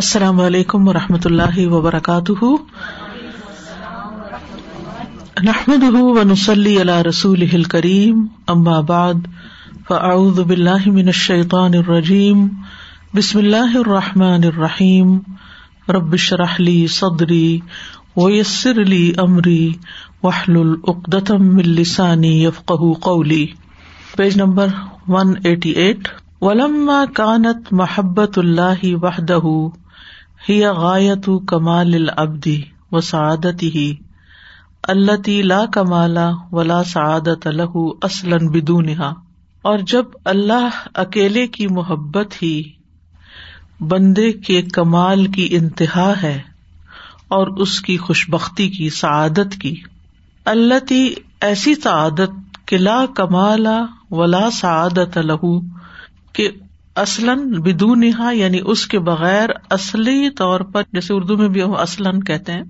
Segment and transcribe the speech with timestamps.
[0.00, 2.48] السلام علیکم و رحمۃ اللہ وبرکاتہ
[5.44, 5.84] نحمد
[7.06, 7.62] رسول ہل
[8.88, 9.22] بعد
[9.88, 12.46] فاعوذ باللہ من الشیطان الرجیم
[13.16, 15.16] بسم اللہ الرحمٰن الرحیم
[15.96, 17.58] ربش رحلی صدری
[18.16, 19.60] ویسر علی عمری
[20.24, 23.44] وحل العقدم السانی یفق قولی
[24.16, 24.76] page number
[25.16, 26.08] one eighty eight
[26.42, 29.38] ولما کانت محبت اللہ وحدہ
[30.48, 32.58] ہی غایت کمال العبدی
[32.92, 33.86] و سعادت ہی
[34.92, 37.74] التی لا کمالا ولا سعادت الح
[38.08, 38.90] اصلاً بدون
[39.70, 42.52] اور جب اللہ اکیلے کی محبت ہی
[43.88, 46.38] بندے کے کمال کی انتہا ہے
[47.38, 49.74] اور اس کی خوش بختی کی سعادت کی
[50.54, 51.04] اللہ تی
[51.48, 53.78] ایسی سعادت کہ لا کمالا
[54.20, 55.44] ولا سعادت الح
[56.34, 56.48] کہ
[57.02, 62.20] اسلن بدو نہا یعنی اس کے بغیر اصلی طور پر جیسے اردو میں بھی اصلاً
[62.30, 62.62] کہتے ہیں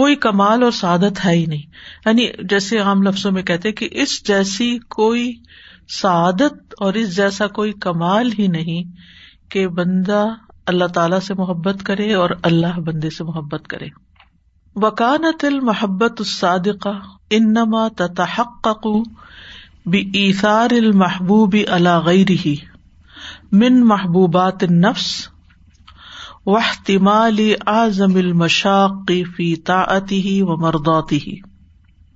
[0.00, 4.14] کوئی کمال اور سعادت ہے ہی نہیں یعنی جیسے عام لفظوں میں کہتے کہ اس
[4.28, 5.26] جیسی کوئی
[6.00, 8.82] سعادت اور اس جیسا کوئی کمال ہی نہیں
[9.52, 10.24] کہ بندہ
[10.72, 13.86] اللہ تعالی سے محبت کرے اور اللہ بندے سے محبت کرے
[14.82, 16.98] وکانت المحبت الصادقہ
[17.38, 19.92] انما تتا المحبوب
[21.00, 22.24] محبوب علاغئی
[23.58, 25.08] من محبوبات نفس
[26.52, 26.90] وحت
[30.62, 31.20] مردوتی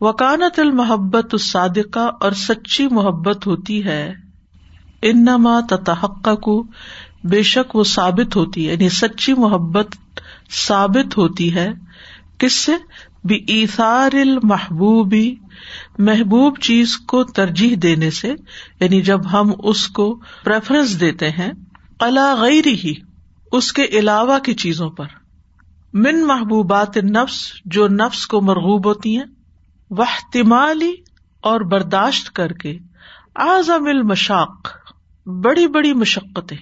[0.06, 4.00] وکانت المحبت صادقہ اور سچی محبت ہوتی ہے
[5.10, 5.58] انما
[6.48, 6.56] کو
[7.34, 9.94] بے شک وہ ثابت ہوتی ہے یعنی سچی محبت
[10.66, 11.68] ثابت ہوتی ہے
[12.42, 12.74] کس سے
[13.26, 15.34] بھی اثار المحبوبی
[16.08, 18.28] محبوب چیز کو ترجیح دینے سے
[18.80, 21.50] یعنی جب ہم اس کو پریفرنس دیتے ہیں
[22.40, 22.92] غیر ہی
[23.58, 25.06] اس کے علاوہ کی چیزوں پر
[26.02, 27.38] من محبوبات نفس
[27.76, 29.24] جو نفس کو مرغوب ہوتی ہیں
[29.98, 30.92] وہ تمالی
[31.50, 32.76] اور برداشت کر کے
[33.48, 34.70] آزم المشاق
[35.44, 36.56] بڑی بڑی مشقتیں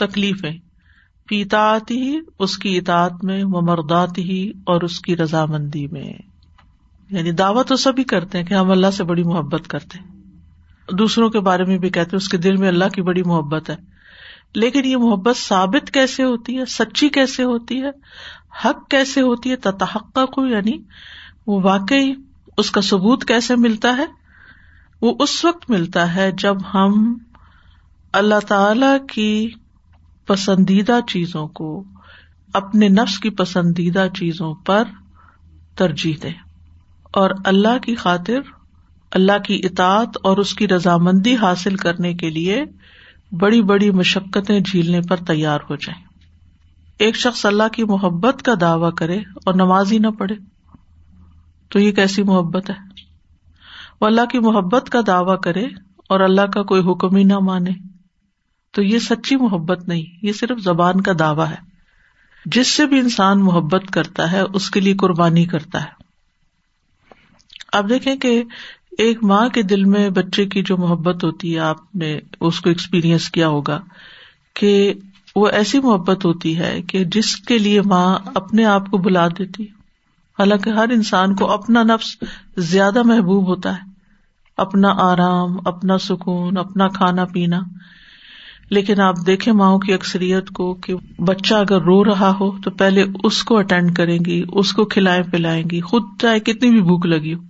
[0.00, 0.52] تکلیفیں
[1.28, 4.38] پیتا ہی اس کی اطاعت میں وہ مردات ہی
[4.72, 6.12] اور اس کی رضامندی میں
[7.16, 11.28] یعنی دعوت سبھی ہی کرتے ہیں کہ ہم اللہ سے بڑی محبت کرتے ہیں دوسروں
[11.36, 13.76] کے بارے میں بھی کہتے ہیں اس کے دل میں اللہ کی بڑی محبت ہے
[14.64, 17.90] لیکن یہ محبت ثابت کیسے ہوتی ہے سچی کیسے ہوتی ہے
[18.64, 20.76] حق کیسے ہوتی ہے تتحقہ کو یعنی
[21.46, 22.12] وہ واقعی
[22.62, 24.04] اس کا ثبوت کیسے ملتا ہے
[25.02, 27.02] وہ اس وقت ملتا ہے جب ہم
[28.22, 29.30] اللہ تعالی کی
[30.26, 31.68] پسندیدہ چیزوں کو
[32.60, 34.82] اپنے نفس کی پسندیدہ چیزوں پر
[35.78, 36.30] ترجیح دے
[37.22, 38.52] اور اللہ کی خاطر
[39.18, 42.62] اللہ کی اطاعت اور اس کی رضامندی حاصل کرنے کے لیے
[43.40, 46.02] بڑی بڑی مشقتیں جھیلنے پر تیار ہو جائیں
[47.04, 50.34] ایک شخص اللہ کی محبت کا دعوی کرے اور نماز ہی نہ پڑھے
[51.72, 52.74] تو یہ کیسی محبت ہے
[54.00, 55.64] وہ اللہ کی محبت کا دعوی کرے
[56.14, 57.70] اور اللہ کا کوئی حکم ہی نہ مانے
[58.74, 61.62] تو یہ سچی محبت نہیں یہ صرف زبان کا دعوی ہے
[62.54, 66.02] جس سے بھی انسان محبت کرتا ہے اس کے لیے قربانی کرتا ہے
[67.78, 68.42] آپ دیکھیں کہ
[69.04, 72.16] ایک ماں کے دل میں بچے کی جو محبت ہوتی ہے آپ نے
[72.48, 73.78] اس کو ایکسپیرئنس کیا ہوگا
[74.60, 74.70] کہ
[75.36, 78.06] وہ ایسی محبت ہوتی ہے کہ جس کے لیے ماں
[78.42, 79.64] اپنے آپ کو بلا دیتی
[80.38, 82.14] حالانکہ ہر انسان کو اپنا نفس
[82.72, 83.92] زیادہ محبوب ہوتا ہے
[84.66, 87.60] اپنا آرام اپنا سکون اپنا کھانا پینا
[88.74, 90.94] لیکن آپ دیکھیں ماؤں کی اکثریت کو کہ
[91.28, 95.22] بچہ اگر رو رہا ہو تو پہلے اس کو اٹینڈ کریں گی اس کو کھلائیں
[95.32, 97.40] پلائیں گی خود چاہے کتنی بھی بھوک لگی ہو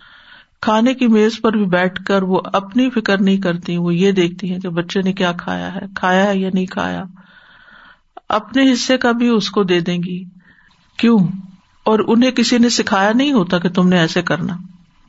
[0.67, 4.51] کھانے کی میز پر بھی بیٹھ کر وہ اپنی فکر نہیں کرتی وہ یہ دیکھتی
[4.53, 7.03] ہیں کہ بچے نے کیا کھایا ہے کھایا ہے یا نہیں کھایا
[8.39, 10.23] اپنے حصے کا بھی اس کو دے دیں گی
[11.03, 11.19] کیوں
[11.93, 14.57] اور انہیں کسی نے سکھایا نہیں ہوتا کہ تم نے ایسے کرنا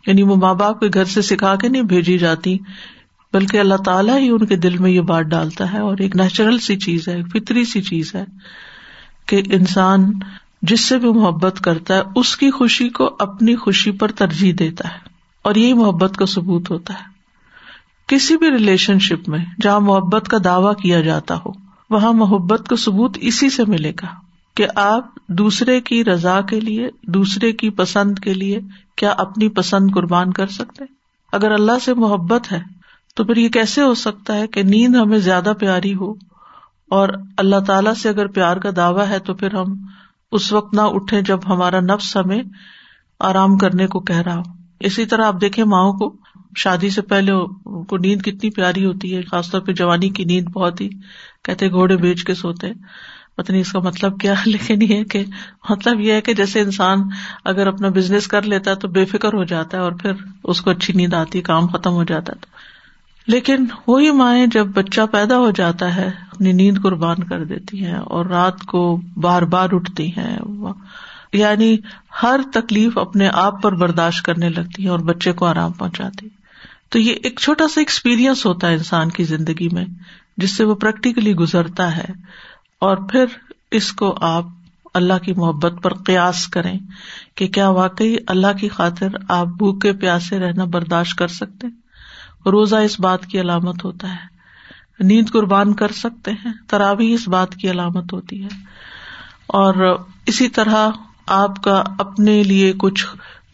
[0.07, 2.57] یعنی وہ ماں باپ کے گھر سے سکھا کے نہیں بھیجی جاتی
[3.33, 6.57] بلکہ اللہ تعالیٰ ہی ان کے دل میں یہ بات ڈالتا ہے اور ایک نیچرل
[6.67, 8.23] سی چیز ہے فطری سی چیز ہے
[9.27, 10.11] کہ انسان
[10.69, 14.89] جس سے بھی محبت کرتا ہے اس کی خوشی کو اپنی خوشی پر ترجیح دیتا
[14.93, 15.13] ہے
[15.49, 17.13] اور یہی محبت کا ثبوت ہوتا ہے
[18.07, 21.51] کسی بھی ریلیشن شپ میں جہاں محبت کا دعوی کیا جاتا ہو
[21.93, 24.07] وہاں محبت کا ثبوت اسی سے ملے گا
[24.57, 25.07] کہ آپ
[25.39, 28.59] دوسرے کی رضا کے لیے دوسرے کی پسند کے لیے
[28.97, 30.83] کیا اپنی پسند قربان کر سکتے
[31.39, 32.59] اگر اللہ سے محبت ہے
[33.15, 36.11] تو پھر یہ کیسے ہو سکتا ہے کہ نیند ہمیں زیادہ پیاری ہو
[36.95, 37.09] اور
[37.43, 39.73] اللہ تعالی سے اگر پیار کا دعویٰ ہے تو پھر ہم
[40.37, 42.41] اس وقت نہ اٹھے جب ہمارا نفس ہمیں
[43.29, 44.43] آرام کرنے کو کہہ رہا ہو
[44.89, 46.15] اسی طرح آپ دیکھیں ماؤں کو
[46.63, 47.31] شادی سے پہلے
[47.89, 50.89] کو نیند کتنی پیاری ہوتی ہے خاص طور پہ جوانی کی نیند بہت ہی
[51.45, 52.71] کہتے گھوڑے بیچ کے سوتے
[53.37, 55.23] پتہ نہیں اس کا مطلب کیا لیکن یہ کہ
[55.69, 57.01] مطلب یہ ہے کہ جیسے انسان
[57.53, 60.23] اگر اپنا بزنس کر لیتا ہے تو بے فکر ہو جاتا ہے اور پھر
[60.53, 62.53] اس کو اچھی نیند آتی ہے کام ختم ہو جاتا ہے
[63.33, 67.97] لیکن وہی مائیں جب بچہ پیدا ہو جاتا ہے اپنی نیند قربان کر دیتی ہیں
[68.17, 68.81] اور رات کو
[69.21, 70.37] بار بار اٹھتی ہیں
[71.33, 71.75] یعنی
[72.21, 76.27] ہر تکلیف اپنے آپ پر برداشت کرنے لگتی ہے اور بچے کو آرام پہنچاتی
[76.91, 79.85] تو یہ ایک چھوٹا سا ایکسپیرئنس ہوتا ہے انسان کی زندگی میں
[80.43, 82.05] جس سے وہ پریکٹیکلی گزرتا ہے
[82.87, 83.25] اور پھر
[83.79, 84.45] اس کو آپ
[85.01, 86.77] اللہ کی محبت پر قیاس کریں
[87.37, 91.73] کہ کیا واقعی اللہ کی خاطر آپ بھوکے پیاسے رہنا برداشت کر سکتے ہیں
[92.51, 97.55] روزہ اس بات کی علامت ہوتا ہے نیند قربان کر سکتے ہیں تراوی اس بات
[97.61, 98.49] کی علامت ہوتی ہے
[99.61, 99.83] اور
[100.33, 100.89] اسی طرح
[101.37, 103.05] آپ کا اپنے لیے کچھ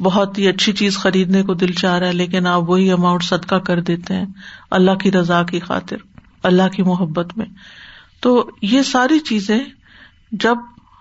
[0.03, 3.55] بہت ہی اچھی چیز خریدنے کو دل چاہ رہا ہے لیکن آپ وہی اماؤنٹ صدقہ
[3.69, 4.25] کر دیتے ہیں
[4.79, 5.97] اللہ کی رضا کی خاطر
[6.49, 7.45] اللہ کی محبت میں
[8.21, 9.57] تو یہ ساری چیزیں
[10.45, 10.57] جب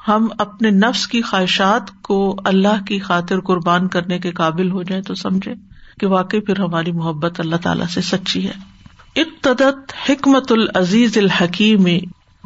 [0.09, 2.19] ہم اپنے نفس کی خواہشات کو
[2.53, 5.53] اللہ کی خاطر قربان کرنے کے قابل ہو جائیں تو سمجھے
[6.01, 8.53] کہ واقعی پھر ہماری محبت اللہ تعالیٰ سے سچی ہے
[9.23, 11.87] ابتدت حکمت العزیز الحکیم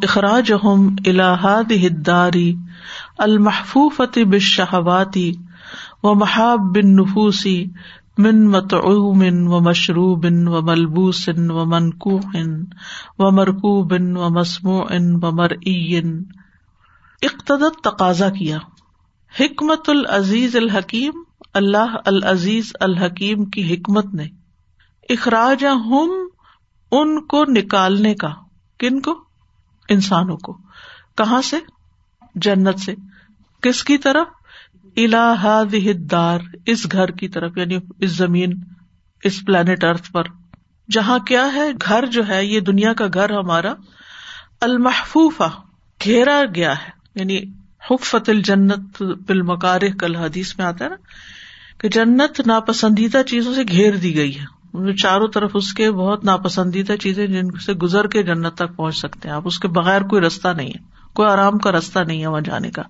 [0.08, 0.50] اخراج
[1.10, 2.42] الحاد ہداری
[3.26, 5.22] المحفوفتی بشہواتی
[6.10, 7.52] و محاب بن نفوسی
[8.26, 9.22] من متعوم
[9.52, 16.12] و مشروب بن و ملبوسن و منقو بن و مسمو و مرعین
[17.30, 18.58] اقتدت تقاضا کیا
[19.40, 21.22] حکمت العزیز الحکیم
[21.60, 24.24] اللہ العزیز الحکیم کی حکمت نے
[25.14, 26.12] اخراج ہم
[26.98, 28.30] ان کو نکالنے کا
[28.80, 29.14] کن کو
[29.96, 30.56] انسانوں کو
[31.18, 31.56] کہاں سے
[32.46, 32.94] جنت سے
[33.62, 35.74] کس کی طرف الحاد
[36.12, 38.52] گھر کی طرف یعنی اس زمین
[39.30, 40.28] اس پلانٹ ارتھ پر
[40.92, 43.72] جہاں کیا ہے گھر جو ہے یہ دنیا کا گھر ہمارا
[44.68, 45.40] المحفوف
[46.04, 46.90] گھیرا گیا ہے
[47.20, 47.40] یعنی
[47.90, 49.02] حکفت الجنت
[50.00, 50.96] کل حدیث میں آتا ہے نا
[51.84, 56.92] کہ جنت ناپسندیدہ چیزوں سے گھیر دی گئی ہے چاروں طرف اس کے بہت ناپسندیدہ
[57.00, 60.22] چیزیں جن سے گزر کے جنت تک پہنچ سکتے ہیں آپ اس کے بغیر کوئی
[60.26, 60.78] رستہ نہیں ہے
[61.20, 62.82] کوئی آرام کا راستہ نہیں ہے وہاں جانے کا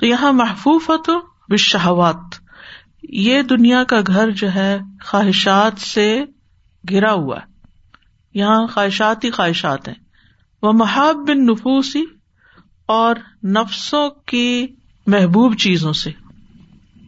[0.00, 1.18] تو یہاں محفوف تو
[1.54, 2.38] بشہوات
[3.26, 4.70] یہ دنیا کا گھر جو ہے
[5.08, 6.06] خواہشات سے
[6.90, 9.94] گھرا ہوا ہے یہاں خواہشات ہی خواہشات ہیں
[10.62, 12.04] وہ محاب بن نفوسی
[13.02, 13.16] اور
[13.58, 14.48] نفسوں کی
[15.16, 16.10] محبوب چیزوں سے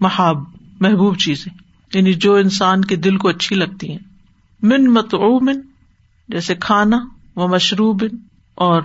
[0.01, 0.50] محاب
[0.85, 1.51] محبوب چیزیں
[1.95, 3.99] یعنی جو انسان کے دل کو اچھی لگتی ہیں
[4.71, 5.61] من متعومن
[6.35, 6.99] جیسے کھانا
[7.37, 8.03] و مشروب
[8.67, 8.83] اور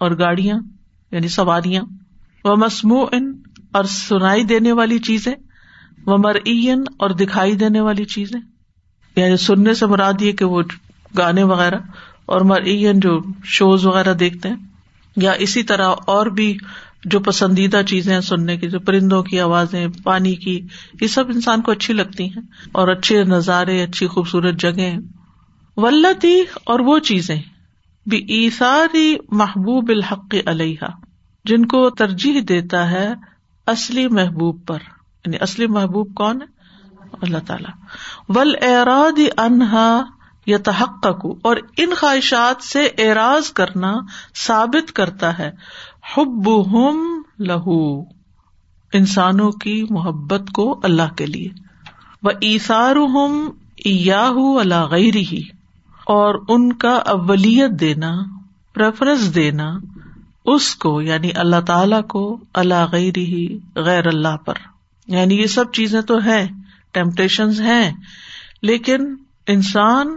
[0.00, 0.58] اور گاڑیاں
[1.12, 1.82] یعنی سواریاں
[2.44, 3.24] و مسموئن
[3.76, 5.34] اور سنائی دینے والی چیزیں
[6.06, 6.36] و مر
[7.02, 8.40] اور دکھائی دینے والی چیزیں
[9.16, 10.60] یعنی سننے سے مراد یہ کہ وہ
[11.18, 11.78] گانے وغیرہ
[12.32, 13.18] اور مرئین جو
[13.54, 16.56] شوز وغیرہ دیکھتے ہیں یا اسی طرح اور بھی
[17.14, 20.60] جو پسندیدہ چیزیں ہیں سننے کی جو پرندوں کی آوازیں پانی کی
[21.00, 22.42] یہ سب انسان کو اچھی لگتی ہیں
[22.80, 24.88] اور اچھے نظارے اچھی خوبصورت جگہ
[25.82, 26.38] ولتی
[26.72, 27.38] اور وہ چیزیں
[28.12, 30.90] بھی ایساری محبوب الحق علیہ
[31.50, 33.06] جن کو ترجیح دیتا ہے
[33.74, 34.78] اصلی محبوب پر
[35.24, 36.52] یعنی اصلی محبوب کون ہے
[37.22, 37.70] اللہ تعالیٰ
[38.36, 39.86] ول اراد انہا
[40.64, 43.92] تحق کو اور ان خواہشات سے اعراض کرنا
[44.46, 45.50] ثابت کرتا ہے
[46.16, 46.98] حب ہم
[47.50, 47.78] لہو
[48.98, 51.48] انسانوں کی محبت کو اللہ کے لیے
[52.22, 53.48] وہ ایسار ہم
[54.90, 55.40] غیر ہی
[56.16, 58.12] اور ان کا اولت دینا
[58.74, 59.70] پریفرنس دینا
[60.52, 62.24] اس کو یعنی اللہ تعالی کو
[62.62, 63.46] اللہ غیر ہی
[63.86, 64.58] غیر اللہ پر
[65.16, 66.46] یعنی یہ سب چیزیں تو ہیں
[66.94, 67.90] ٹیمپٹیشن ہیں
[68.68, 69.14] لیکن
[69.54, 70.16] انسان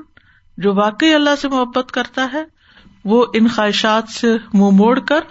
[0.65, 2.43] جو واقعی اللہ سے محبت کرتا ہے
[3.11, 5.25] وہ ان خواہشات سے منہ مو موڑ کر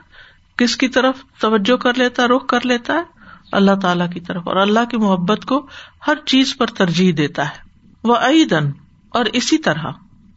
[0.58, 3.14] کس کی طرف توجہ کر لیتا ہے رخ کر لیتا ہے
[3.58, 5.58] اللہ تعالیٰ کی طرف اور اللہ کی محبت کو
[6.06, 8.70] ہر چیز پر ترجیح دیتا ہے وہ عیدن دن
[9.18, 9.90] اور اسی طرح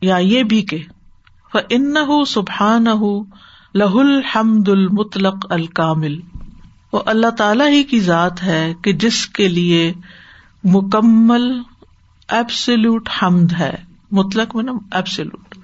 [0.09, 0.77] یا یہ بھی کہ
[1.53, 1.93] وہ ان
[2.27, 2.85] سبحان
[3.81, 6.15] لہ الحمد المطلق الکامل
[6.93, 9.91] وہ اللہ تعالی ہی کی ذات ہے کہ جس کے لیے
[10.75, 11.51] مکمل
[12.39, 13.73] ایبسلوٹ حمد ہے
[14.17, 15.55] مطلق میں نا ایبسلوٹ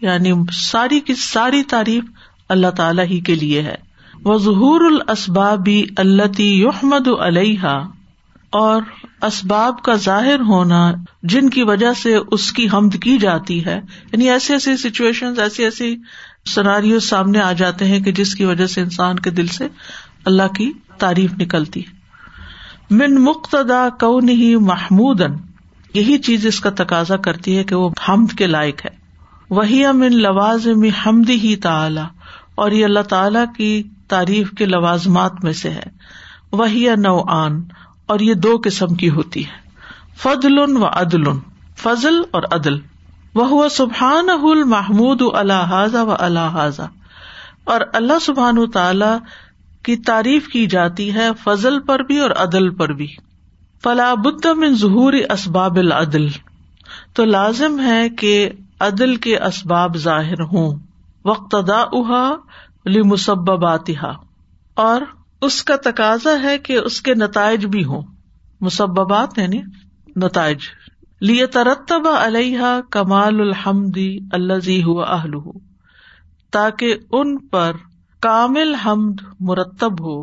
[0.00, 2.04] یعنی ساری کی ساری تعریف
[2.56, 3.74] اللہ تعالی ہی کے لیے ہے
[4.24, 4.80] وہ ظہور
[5.14, 5.68] اسباب
[6.04, 7.74] اللہ یحمد علیہ
[8.60, 8.82] اور
[9.26, 10.80] اسباب کا ظاہر ہونا
[11.32, 13.80] جن کی وجہ سے اس کی حمد کی جاتی ہے
[14.12, 15.94] یعنی ایسی ایسی سچویشن ایسی ایسی
[16.54, 19.66] سناریوں سامنے آ جاتے ہیں کہ جس کی وجہ سے انسان کے دل سے
[20.32, 21.82] اللہ کی تعریف نکلتی
[23.00, 25.20] من مقتدا کو نہیں محمود
[25.98, 28.90] یہی چیز اس کا تقاضا کرتی ہے کہ وہ حمد کے لائق ہے
[29.58, 30.90] وہی امن لواز میں
[31.42, 33.70] یہ اللہ تعالی کی
[34.12, 37.56] تعریف کے لوازمات میں سے ہے نو آن
[38.12, 41.24] اور یہ دو قسم کی ہوتی ہے فضل و عدل
[41.82, 42.78] فضل اور عدل
[43.40, 44.30] وہ سبحان
[44.74, 45.74] محمود و اللہ
[47.74, 49.12] اور اللہ سبحان تعالی
[49.88, 53.06] کی تعریف کی جاتی ہے فضل پر بھی اور عدل پر بھی
[53.86, 54.06] فلا
[54.60, 56.26] من ظہور اسباب العدل
[57.18, 58.32] تو لازم ہے کہ
[58.86, 60.74] عدل کے اسباب ظاہر ہوں
[61.30, 64.12] وقت دا لی لمسباتہ
[64.86, 65.02] اور
[65.48, 68.02] اس کا تقاضا ہے کہ اس کے نتائج بھی ہوں
[68.68, 69.60] مسبات یعنی
[70.24, 70.68] نتائج
[71.30, 74.08] لی ترتب علیہ کمال الزی
[74.38, 75.34] اللہ اہل
[76.56, 77.76] تاکہ ان پر
[78.26, 79.20] کامل حمد
[79.50, 80.22] مرتب ہو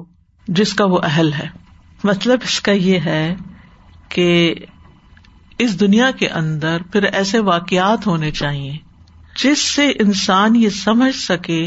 [0.60, 1.48] جس کا وہ اہل ہے
[2.04, 3.26] مطلب اس کا یہ ہے
[4.16, 4.28] کہ
[5.66, 8.78] اس دنیا کے اندر پھر ایسے واقعات ہونے چاہیے
[9.44, 11.62] جس سے انسان یہ سمجھ سکے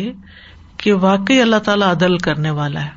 [0.83, 2.97] کہ واقعی اللہ تعالی عدل کرنے والا ہے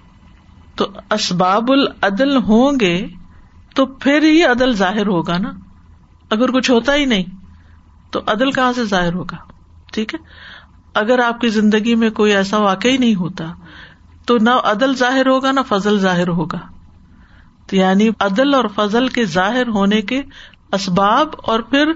[0.78, 2.94] تو اسباب العدل ہوں گے
[3.76, 5.52] تو پھر ہی عدل ظاہر ہوگا نا
[6.36, 7.36] اگر کچھ ہوتا ہی نہیں
[8.12, 9.38] تو عدل کہاں سے ظاہر ہوگا
[9.94, 10.20] ٹھیک ہے
[11.02, 13.52] اگر آپ کی زندگی میں کوئی ایسا واقعہ نہیں ہوتا
[14.28, 16.60] تو نہ عدل ظاہر ہوگا نہ فضل ظاہر ہوگا
[17.78, 20.22] یعنی عدل اور فضل کے ظاہر ہونے کے
[20.78, 21.92] اسباب اور پھر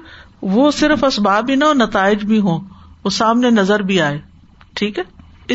[0.55, 2.59] وہ صرف اسباب ہی نہ اور نتائج بھی ہوں
[3.03, 4.19] وہ سامنے نظر بھی آئے
[4.79, 5.03] ٹھیک ہے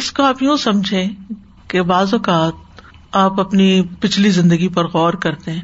[0.01, 1.07] اس کو آپ یوں سمجھے
[1.69, 2.83] کہ بعض اوقات
[3.23, 3.67] آپ اپنی
[4.01, 5.63] پچھلی زندگی پر غور کرتے ہیں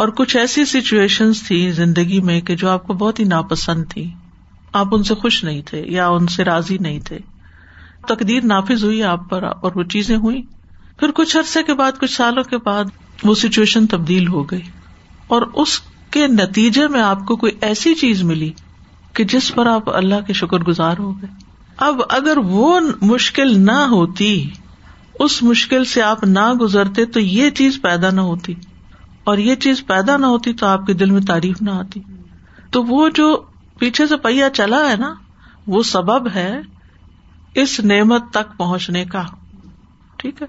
[0.00, 4.10] اور کچھ ایسی سچویشن تھی زندگی میں کہ جو آپ کو بہت ہی ناپسند تھی
[4.80, 7.18] آپ ان سے خوش نہیں تھے یا ان سے راضی نہیں تھے
[8.08, 10.42] تقدیر نافذ ہوئی آپ پر اور وہ چیزیں ہوئی
[10.98, 12.84] پھر کچھ عرصے کے بعد کچھ سالوں کے بعد
[13.24, 14.60] وہ سچویشن تبدیل ہو گئی
[15.36, 15.78] اور اس
[16.10, 18.50] کے نتیجے میں آپ کو کوئی ایسی چیز ملی
[19.16, 21.28] کہ جس پر آپ اللہ کے شکر گزار ہو گئے
[21.86, 24.30] اب اگر وہ مشکل نہ ہوتی
[25.24, 28.54] اس مشکل سے آپ نہ گزرتے تو یہ چیز پیدا نہ ہوتی
[29.30, 32.00] اور یہ چیز پیدا نہ ہوتی تو آپ کے دل میں تعریف نہ آتی
[32.72, 33.26] تو وہ جو
[33.78, 35.12] پیچھے سے پہیا چلا ہے نا
[35.72, 36.50] وہ سبب ہے
[37.62, 39.22] اس نعمت تک پہنچنے کا
[40.20, 40.46] ٹھیک ہے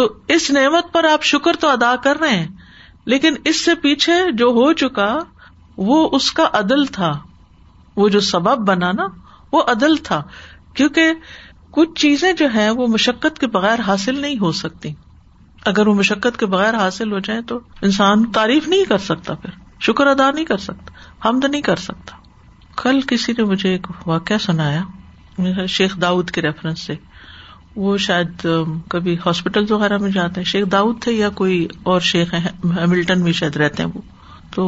[0.00, 2.46] تو اس نعمت پر آپ شکر تو ادا کر رہے ہیں
[3.12, 5.08] لیکن اس سے پیچھے جو ہو چکا
[5.88, 7.10] وہ اس کا عدل تھا
[7.96, 9.06] وہ جو سبب بنا نا
[9.52, 10.22] وہ عدل تھا
[10.76, 11.12] کیونکہ
[11.78, 14.92] کچھ چیزیں جو ہیں وہ مشقت کے بغیر حاصل نہیں ہو سکتی
[15.72, 17.58] اگر وہ مشقت کے بغیر حاصل ہو جائیں تو
[17.90, 20.96] انسان تعریف نہیں کر سکتا پھر شکر ادا نہیں کر سکتا
[21.28, 22.16] حمد نہیں کر سکتا
[22.82, 26.94] کل کسی نے مجھے ایک واقعہ سنایا شیخ داؤد کے ریفرنس سے
[27.82, 28.46] وہ شاید
[28.90, 33.32] کبھی ہاسپٹل وغیرہ میں جاتے ہیں شیخ داؤد تھے یا کوئی اور شیخ ہیملٹن میں
[33.40, 34.00] شاید رہتے ہیں وہ
[34.54, 34.64] تو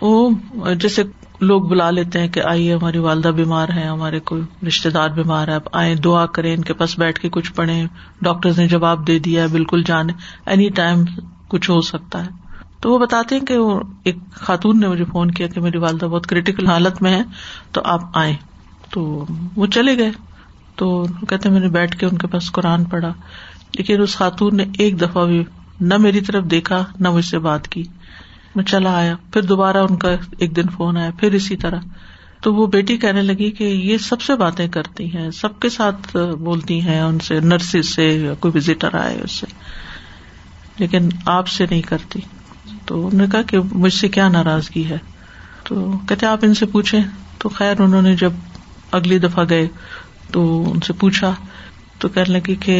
[0.00, 1.02] وہ جیسے
[1.40, 5.48] لوگ بلا لیتے ہیں کہ آئیے ہماری والدہ بیمار ہے ہمارے کوئی رشتے دار بیمار
[5.78, 7.82] ہے دعا کریں ان کے پاس بیٹھ کے کچھ پڑھے
[8.24, 10.12] ڈاکٹر نے جواب دے دیا بالکل جانے
[10.46, 11.04] اینی ٹائم
[11.48, 12.30] کچھ ہو سکتا ہے
[12.82, 13.56] تو وہ بتاتے ہیں کہ
[14.04, 17.22] ایک خاتون نے مجھے فون کیا کہ میری والدہ بہت کریٹیکل حالت میں ہے
[17.72, 18.34] تو آپ آئیں
[18.92, 19.04] تو
[19.56, 20.10] وہ چلے گئے
[20.78, 20.86] تو
[21.28, 23.12] کہتے میں نے بیٹھ کے ان کے پاس قرآن پڑا
[23.78, 25.42] لیکن اس خاتون نے ایک دفعہ بھی
[25.92, 27.82] نہ میری طرف دیکھا نہ مجھ سے بات کی
[28.56, 31.80] میں چلا آیا پھر دوبارہ ان کا ایک دن فون آیا پھر اسی طرح
[32.42, 36.16] تو وہ بیٹی کہنے لگی کہ یہ سب سے باتیں کرتی ہیں سب کے ساتھ
[36.48, 38.06] بولتی ہیں ان سے نرسز سے
[38.40, 39.46] کوئی وزٹر آئے اس سے
[40.78, 42.20] لیکن آپ سے نہیں کرتی
[42.86, 44.96] تو انہوں نے کہا کہ مجھ سے کیا ناراضگی ہے
[45.68, 47.00] تو کہتے آپ ان سے پوچھیں
[47.42, 48.32] تو خیر انہوں نے جب
[48.98, 49.66] اگلی دفعہ گئے
[50.32, 50.42] تو
[50.74, 51.34] ان سے پوچھا
[51.98, 52.76] تو کہنے لگی کہ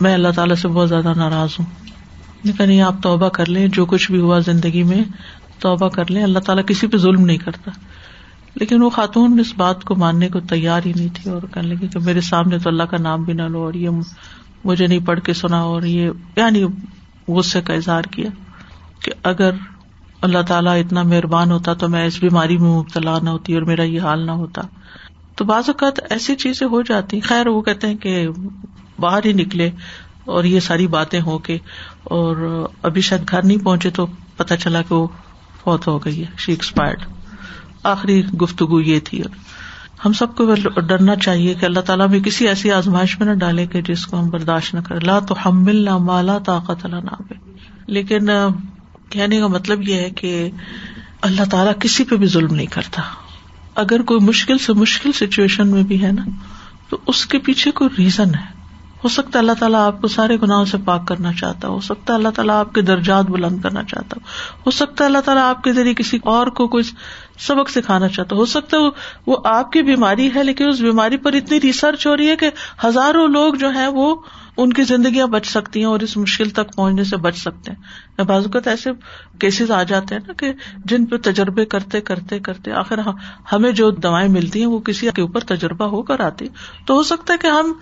[0.00, 1.66] میں اللہ تعالیٰ سے بہت زیادہ ناراض ہوں
[2.60, 5.02] نہیں آپ توبہ کر لیں جو کچھ بھی ہوا زندگی میں
[5.60, 7.70] توبہ کر لیں اللہ تعالیٰ کسی پہ ظلم نہیں کرتا
[8.60, 11.86] لیکن وہ خاتون اس بات کو ماننے کو تیار ہی نہیں تھی اور کہنے لگی
[11.92, 13.88] کہ میرے سامنے تو اللہ کا نام بھی نہ لو اور یہ
[14.64, 16.64] مجھے نہیں پڑھ کے سنا اور یہ یعنی
[17.28, 18.30] غصے کا اظہار کیا
[19.04, 19.54] کہ اگر
[20.28, 23.82] اللہ تعالیٰ اتنا مہربان ہوتا تو میں اس بیماری میں مبتلا نہ ہوتی اور میرا
[23.82, 24.62] یہ حال نہ ہوتا
[25.38, 28.14] تو بعض اوقات ایسی چیزیں ہو جاتی خیر وہ کہتے ہیں کہ
[29.00, 29.68] باہر ہی نکلے
[30.36, 31.56] اور یہ ساری باتیں ہو کے
[32.16, 32.38] اور
[32.88, 35.06] ابھی شاید گھر نہیں پہنچے تو پتا چلا کہ وہ
[35.64, 37.04] فوت ہو گئی ہے شی ایکسپائرڈ
[37.92, 39.22] آخری گفتگو یہ تھی
[40.04, 40.44] ہم سب کو
[40.88, 44.18] ڈرنا چاہیے کہ اللہ تعالیٰ بھی کسی ایسی آزمائش میں نہ ڈالے کہ جس کو
[44.20, 47.34] ہم برداشت نہ کرے لا تو ہم نہ مالا طاقت نہ پہ
[47.98, 48.30] لیکن
[49.14, 50.34] کہنے کا مطلب یہ ہے کہ
[51.30, 53.02] اللہ تعالیٰ کسی پہ بھی ظلم نہیں کرتا
[53.82, 56.22] اگر کوئی مشکل سے مشکل سچویشن میں بھی ہے نا
[56.90, 58.46] تو اس کے پیچھے کوئی ریزن ہے
[59.02, 62.12] ہو سکتا ہے اللہ تعالیٰ آپ کو سارے گنا سے پاک کرنا چاہتا ہو سکتا
[62.12, 65.42] ہے اللہ تعالیٰ آپ کے درجات بلند کرنا چاہتا ہو ہو سکتا ہے اللہ تعالیٰ
[65.50, 66.84] آپ کے ذریعے کسی اور کو کوئی
[67.46, 68.88] سبق سکھانا چاہتا ہو سکتا ہے
[69.26, 72.50] وہ آپ کی بیماری ہے لیکن اس بیماری پر اتنی ریسرچ ہو رہی ہے کہ
[72.84, 74.14] ہزاروں لوگ جو ہے وہ
[74.62, 78.24] ان کی زندگیاں بچ سکتی ہیں اور اس مشکل تک پہنچنے سے بچ سکتے ہیں
[78.26, 78.90] بعض اوقات ایسے
[79.40, 80.52] کیسز آ جاتے ہیں نا کہ
[80.92, 82.98] جن پہ تجربے کرتے کرتے کرتے آخر
[83.52, 86.46] ہمیں جو دوائیں ملتی ہیں وہ کسی کے اوپر تجربہ ہو کر آتی
[86.86, 87.72] تو ہو سکتا ہے کہ ہم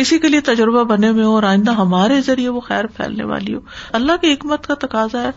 [0.00, 3.54] کسی کے لیے تجربہ بنے ہوئے ہوں اور آئندہ ہمارے ذریعے وہ خیر پھیلنے والی
[3.54, 3.60] ہو
[4.00, 5.30] اللہ کی حکمت کا تقاضا ہے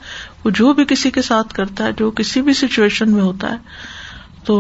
[0.45, 4.45] وہ جو بھی کسی کے ساتھ کرتا ہے جو کسی بھی سچویشن میں ہوتا ہے
[4.45, 4.57] تو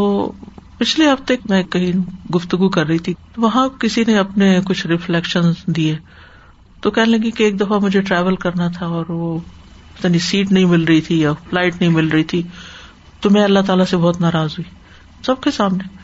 [0.77, 1.91] پچھلے ہفتے میں کہیں
[2.35, 3.13] گفتگو کر رہی تھی
[3.43, 5.95] وہاں کسی نے اپنے کچھ ریفلیکشن دیے
[6.81, 9.37] تو کہنے لگی کہ ایک دفعہ مجھے ٹریول کرنا تھا اور وہ
[10.01, 12.41] سیٹ نہیں مل رہی تھی یا فلائٹ نہیں مل رہی تھی
[13.21, 14.73] تو میں اللہ تعالیٰ سے بہت ناراض ہوئی
[15.25, 15.95] سب کے سامنے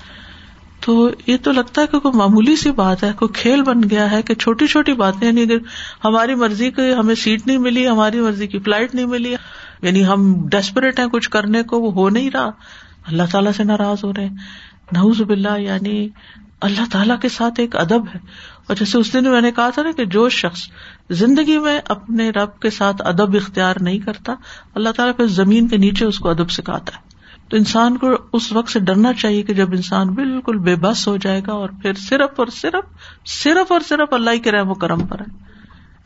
[0.85, 0.93] تو
[1.27, 4.21] یہ تو لگتا ہے کہ کوئی معمولی سی بات ہے کوئی کھیل بن گیا ہے
[4.29, 5.57] کہ چھوٹی چھوٹی باتیں یعنی اگر
[6.05, 9.31] ہماری مرضی کی ہمیں سیٹ نہیں ملی ہماری مرضی کی فلائٹ نہیں ملی
[9.81, 12.49] یعنی ہم ڈیسپریٹ ہیں کچھ کرنے کو وہ ہو نہیں رہا
[13.11, 16.07] اللہ تعالیٰ سے ناراض ہو رہے ہیں ناوز باللہ یعنی
[16.67, 18.19] اللہ تعالیٰ کے ساتھ ایک ادب ہے
[18.67, 20.61] اور جیسے اس دن میں نے کہا تھا نا کہ جو شخص
[21.21, 24.33] زندگی میں اپنے رب کے ساتھ ادب اختیار نہیں کرتا
[24.81, 27.11] اللہ تعالیٰ پھر زمین کے نیچے اس کو ادب سکھاتا ہے
[27.49, 31.15] تو انسان کو اس وقت سے ڈرنا چاہیے کہ جب انسان بالکل بے بس ہو
[31.25, 32.87] جائے گا اور پھر صرف اور صرف
[33.33, 35.61] صرف اور صرف اللہ کے رحم و کرم پر ہے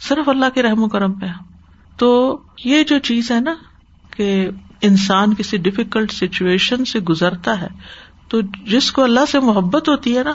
[0.08, 1.26] صرف اللہ کے رحم و کرم پہ
[2.00, 2.10] تو
[2.64, 3.54] یہ جو چیز ہے نا
[4.16, 4.30] کہ
[4.90, 7.68] انسان کسی ڈفیکلٹ سچویشن سے گزرتا ہے
[8.30, 10.34] تو جس کو اللہ سے محبت ہوتی ہے نا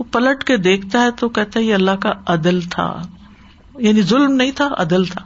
[0.00, 2.84] وہ پلٹ کے دیکھتا ہے تو کہتا ہے یہ اللہ کا عدل تھا
[3.86, 5.20] یعنی ظلم نہیں تھا عدل تھا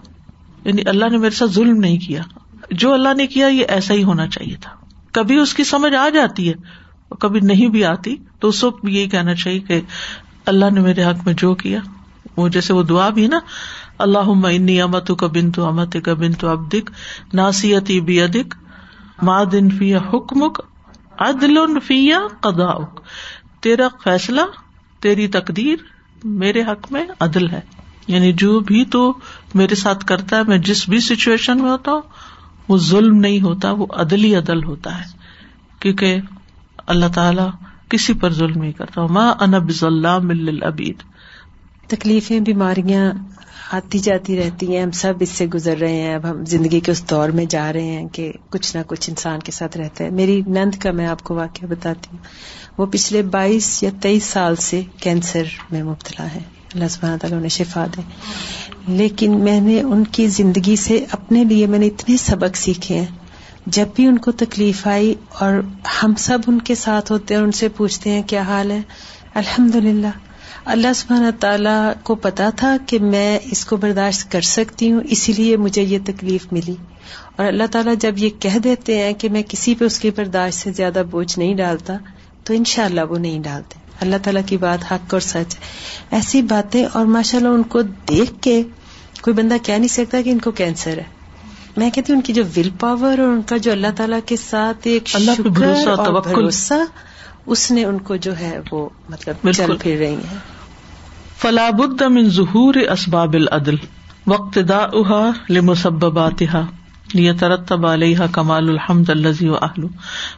[0.64, 2.22] یعنی اللہ نے میرے ساتھ ظلم نہیں کیا
[2.82, 4.70] جو اللہ نے کیا یہ ایسا ہی ہونا چاہیے تھا
[5.18, 6.54] کبھی اس کی سمجھ آ جاتی ہے
[7.08, 9.80] اور کبھی نہیں بھی آتی تو اس وقت یہی کہنا چاہیے کہ
[10.52, 11.78] اللہ نے میرے حق میں جو کیا
[12.36, 13.38] وہ جیسے وہ دعا بھی نا
[14.06, 16.90] اللہ انی امت کا بن تو امت کا بن تو اب دک
[17.86, 18.20] بھی بی
[19.30, 20.60] ماد انفیا حکمک
[21.26, 23.00] عدل فیا قداؤک
[23.62, 24.40] تیرا فیصلہ
[25.04, 25.78] تیری تقدیر
[26.42, 27.60] میرے حق میں عدل ہے
[28.12, 29.00] یعنی جو بھی تو
[29.60, 33.72] میرے ساتھ کرتا ہے میں جس بھی سچویشن میں ہوتا ہوں وہ ظلم نہیں ہوتا
[33.80, 35.04] وہ عدل ہی عدل ہوتا ہے
[35.80, 36.16] کیونکہ
[36.94, 37.48] اللہ تعالیٰ
[37.94, 39.70] کسی پر ظلم نہیں کرتا ہوں ماں انب
[40.70, 41.02] ابید
[41.94, 43.04] تکلیفیں بیماریاں
[43.72, 46.90] آتی جاتی رہتی ہیں ہم سب اس سے گزر رہے ہیں اب ہم زندگی کے
[46.92, 50.10] اس دور میں جا رہے ہیں کہ کچھ نہ کچھ انسان کے ساتھ رہتا ہے
[50.20, 52.18] میری نند کا میں آپ کو واقعہ بتاتی ہوں
[52.78, 56.40] وہ پچھلے بائیس یا تیئیس سال سے کینسر میں مبتلا ہے
[56.74, 58.02] اللہ سب تعالیٰ شفا دے
[58.98, 63.06] لیکن میں نے ان کی زندگی سے اپنے لیے میں نے اتنے سبق سیکھے ہیں
[63.76, 65.54] جب بھی ان کو تکلیف آئی اور
[66.02, 68.78] ہم سب ان کے ساتھ ہوتے ہیں ان سے پوچھتے ہیں کیا حال ہے
[69.42, 70.10] الحمد للہ
[70.72, 75.32] اللہ سبحانہ تعالیٰ کو پتا تھا کہ میں اس کو برداشت کر سکتی ہوں اسی
[75.36, 76.74] لیے مجھے یہ تکلیف ملی
[77.36, 80.58] اور اللہ تعالیٰ جب یہ کہہ دیتے ہیں کہ میں کسی پہ اس کی برداشت
[80.62, 81.96] سے زیادہ بوجھ نہیں ڈالتا
[82.44, 85.56] تو ان شاء اللہ وہ نہیں ڈالتے اللہ تعالیٰ کی بات حق اور سچ
[86.18, 88.62] ایسی باتیں اور ماشاء اللہ ان کو دیکھ کے
[89.22, 91.12] کوئی بندہ کہہ نہیں سکتا کہ ان کو کینسر ہے
[91.76, 94.36] میں کہتی ہوں ان کی جو ول پاور اور ان کا جو اللہ تعالیٰ کے
[94.48, 95.16] ساتھ ایک
[95.54, 96.82] بھروسہ
[97.54, 100.38] اس نے ان کو جو ہے وہ مطلب چل پھر رہی ہیں
[101.42, 103.76] فلاب ان ظہور اسباب العدل
[104.32, 104.80] وقت دا
[106.04, 109.56] داحا علیہ کمال الحمد الزی و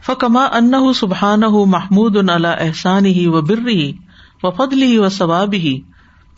[0.07, 3.67] ف کما ان سبحان ہُ محمود اللہ احسان ہی و بر
[4.43, 5.77] و فدلی و ثواب ہی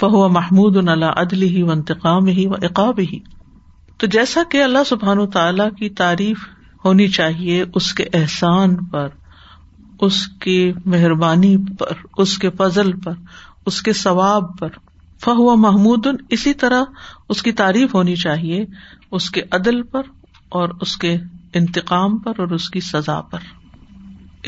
[0.01, 3.19] فہ و محمود اللہ عدل ہی و انتقام ہی و اقاب ہی
[4.01, 6.47] تو جیسا کہ اللہ سبحان و تعالی کی تعریف
[6.85, 9.09] ہونی چاہیے اس کے احسان پر
[10.07, 10.59] اس کی
[10.93, 11.93] مہربانی پر
[12.25, 13.13] اس کے پزل پر
[13.69, 14.77] اس کے ثواب پر
[15.25, 17.01] فہو محمود اسی طرح
[17.35, 18.61] اس کی تعریف ہونی چاہیے
[19.19, 20.07] اس کے عدل پر
[20.61, 21.17] اور اس کے
[21.61, 23.45] انتقام پر اور اس کی سزا پر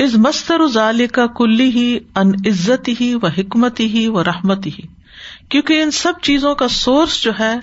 [0.05, 1.85] از مستر ظال کا کلی ہی
[2.21, 4.85] ان عزت ہی و حکمت ہی و رحمت ہی
[5.53, 7.53] کیونکہ ان سب چیزوں کا سورس جو ہے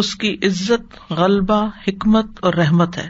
[0.00, 3.08] اس کی عزت غلبہ حکمت اور رحمت ہے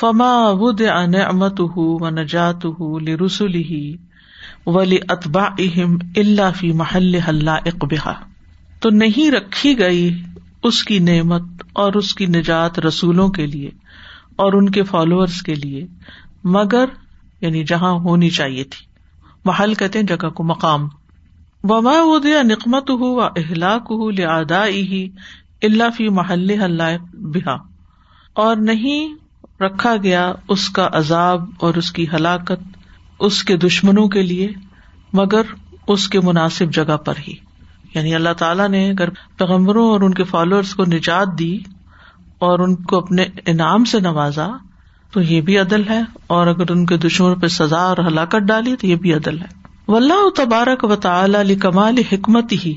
[0.00, 3.82] فما ود ان امت و نجات ہُو لسول ہی
[4.76, 8.12] ولی اطبا اہم اللہ فی محل اللہ اقبا
[8.86, 10.02] تو نہیں رکھی گئی
[10.70, 13.70] اس کی نعمت اور اس کی نجات رسولوں کے لیے
[14.44, 15.86] اور ان کے فالوورس کے لیے
[16.56, 16.92] مگر
[17.40, 18.84] یعنی جہاں ہونی چاہیے تھی
[19.50, 20.88] محل کہتے ہیں جگہ کو مقام
[21.70, 25.06] وما ادیا نکمت ہو و اہلاک ہو ادا ہی
[25.70, 26.96] اللہ فی محل اللہ
[27.38, 27.56] بہا
[28.46, 29.14] اور نہیں
[29.62, 32.76] رکھا گیا اس کا عذاب اور اس کی ہلاکت
[33.26, 34.48] اس کے دشمنوں کے لیے
[35.20, 35.52] مگر
[35.94, 37.32] اس کے مناسب جگہ پر ہی
[37.94, 41.56] یعنی اللہ تعالیٰ نے اگر پیغمبروں اور ان کے فالوئرس کو نجات دی
[42.48, 44.46] اور ان کو اپنے انعام سے نوازا
[45.12, 46.00] تو یہ بھی عدل ہے
[46.36, 49.46] اور اگر ان کے دشمنوں پہ سزا اور ہلاکت ڈالی تو یہ بھی عدل ہے
[49.92, 52.74] ولہ و علی کمال حکمت ہی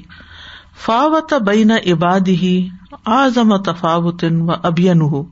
[0.86, 2.54] فاوت بین عبادی ہی
[3.18, 5.24] آزم تفاوت و ابین ہو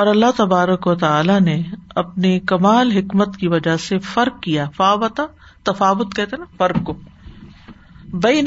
[0.00, 1.54] اور اللہ تبارک و تعالیٰ نے
[2.00, 5.24] اپنے کمال حکمت کی وجہ سے فرق کیا فاوتا
[5.68, 6.94] تفاوت کہتے نا فرق کو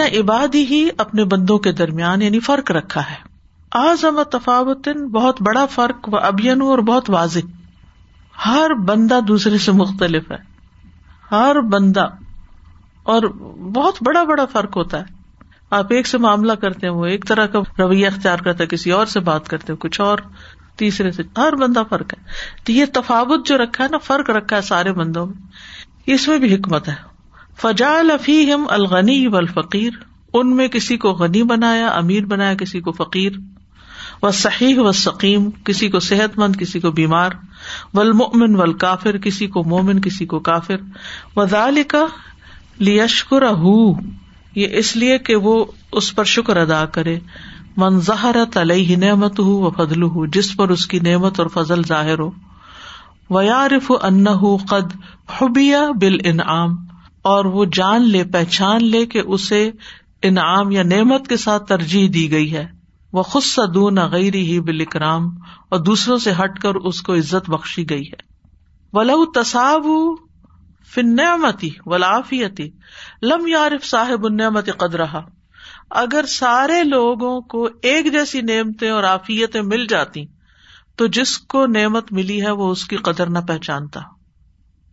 [0.02, 3.16] نہ عبادی ہی اپنے بندوں کے درمیان یعنی فرق رکھا ہے
[3.80, 10.32] آز تفاوت بہت بڑا فرق و ابین اور بہت واضح ہر بندہ دوسرے سے مختلف
[10.32, 10.38] ہے
[11.32, 12.08] ہر بندہ
[13.16, 13.28] اور
[13.80, 15.18] بہت بڑا بڑا فرق ہوتا ہے
[15.80, 18.92] آپ ایک سے معاملہ کرتے ہیں وہ ایک طرح کا رویہ اختیار کرتا ہے کسی
[19.00, 20.26] اور سے بات کرتے ہیں کچھ اور
[20.80, 22.20] تیسرے سے ہر بندہ فرق ہے
[22.66, 26.38] تو یہ تفاوت جو رکھا ہے نا فرق رکھا ہے سارے بندوں میں اس میں
[26.44, 26.96] بھی حکمت ہے
[27.62, 29.98] فجا الفی ہم الغنی و الفقیر
[30.40, 33.38] ان میں کسی کو غنی بنایا امیر بنایا کسی کو فقیر
[34.28, 37.36] و صحیح و سکیم کسی کو صحت مند کسی کو بیمار
[38.00, 43.44] ول و کافر کسی کو مومن کسی کو کافر و ضالکا کا یشکر
[44.64, 45.56] یہ اس لیے کہ وہ
[46.02, 47.18] اس پر شکر ادا کرے
[47.82, 48.58] منظہرت
[49.42, 52.30] و فضل ہوں جس پر اس کی نعمت اور فضل ظاہر ہو
[53.42, 54.90] و ان ان
[55.40, 56.76] حبیہ بل انعام
[57.34, 59.62] اور وہ جان لے پہچان لے کہ اسے
[60.30, 62.66] انعام یا نعمت کے ساتھ ترجیح دی گئی ہے
[63.18, 65.30] وہ خود سدون غیر ہی بال اکرام
[65.76, 68.20] اور دوسروں سے ہٹ کر اس کو عزت بخشی گئی ہے
[68.98, 69.88] ولو تصاب
[70.96, 72.70] فن نعمتی ولافیتی
[73.34, 74.26] لم یارف صاحب
[74.84, 75.24] قد رہا
[76.02, 80.26] اگر سارے لوگوں کو ایک جیسی نعمتیں اور آفیتیں مل جاتی
[80.98, 84.00] تو جس کو نعمت ملی ہے وہ اس کی قدر نہ پہچانتا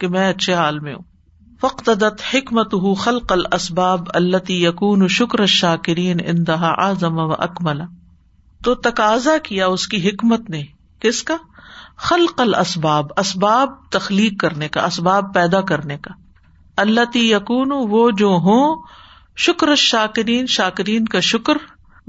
[0.00, 6.18] کہ میں اچھے حال میں ہوں دت حکمت خل قل اسباب اللہ یقون شکر شاکرین
[6.18, 7.85] کرین آزم و اکملا
[8.64, 10.62] تو تقاضا کیا اس کی حکمت نے
[11.00, 11.37] کس کا
[12.09, 16.14] خل قل اسباب اسباب تخلیق کرنے کا اسباب پیدا کرنے کا
[16.87, 18.74] اللہ تی یقون وہ جو ہوں
[19.44, 21.57] شکر شاکرین شاکرین کا شکر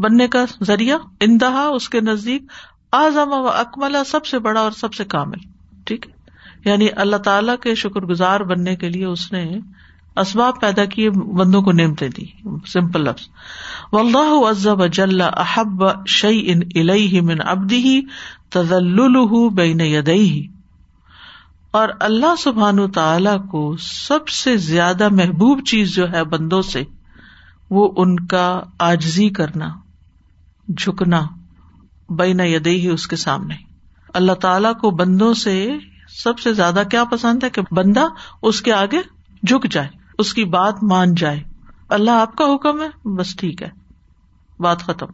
[0.03, 2.51] بننے کا ذریعہ اندہا اس کے نزدیک
[2.99, 5.39] اعظم و اکملا سب سے بڑا اور سب سے کامل
[5.85, 6.05] ٹھیک
[6.65, 9.43] یعنی اللہ تعالی کے شکر گزار بننے کے لیے اس نے
[10.23, 11.09] اسباب پیدا کیے
[11.39, 12.07] بندوں کو نیمتے
[13.99, 15.83] اللہ عزب جل احب
[16.19, 18.01] شعی ان الہ ابدی
[18.53, 20.45] تد بین بینئی
[21.81, 26.83] اور اللہ سبحان تعالی کو سب سے زیادہ محبوب چیز جو ہے بندوں سے
[27.75, 28.43] وہ ان کا
[28.87, 29.67] آجزی کرنا
[30.77, 31.21] جھکنا
[32.19, 33.55] بینا یدے ہی اس کے سامنے
[34.19, 35.55] اللہ تعالیٰ کو بندوں سے
[36.23, 38.05] سب سے زیادہ کیا پسند ہے کہ بندہ
[38.49, 39.01] اس کے آگے
[39.47, 39.87] جھک جائے
[40.23, 41.41] اس کی بات مان جائے
[41.97, 43.69] اللہ آپ کا حکم ہے بس ٹھیک ہے
[44.63, 45.11] بات ختم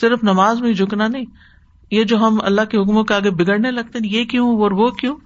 [0.00, 1.24] صرف نماز میں جھکنا نہیں
[1.90, 4.90] یہ جو ہم اللہ کے حکموں کے آگے بگڑنے لگتے ہیں یہ کیوں اور وہ
[5.00, 5.16] کیوں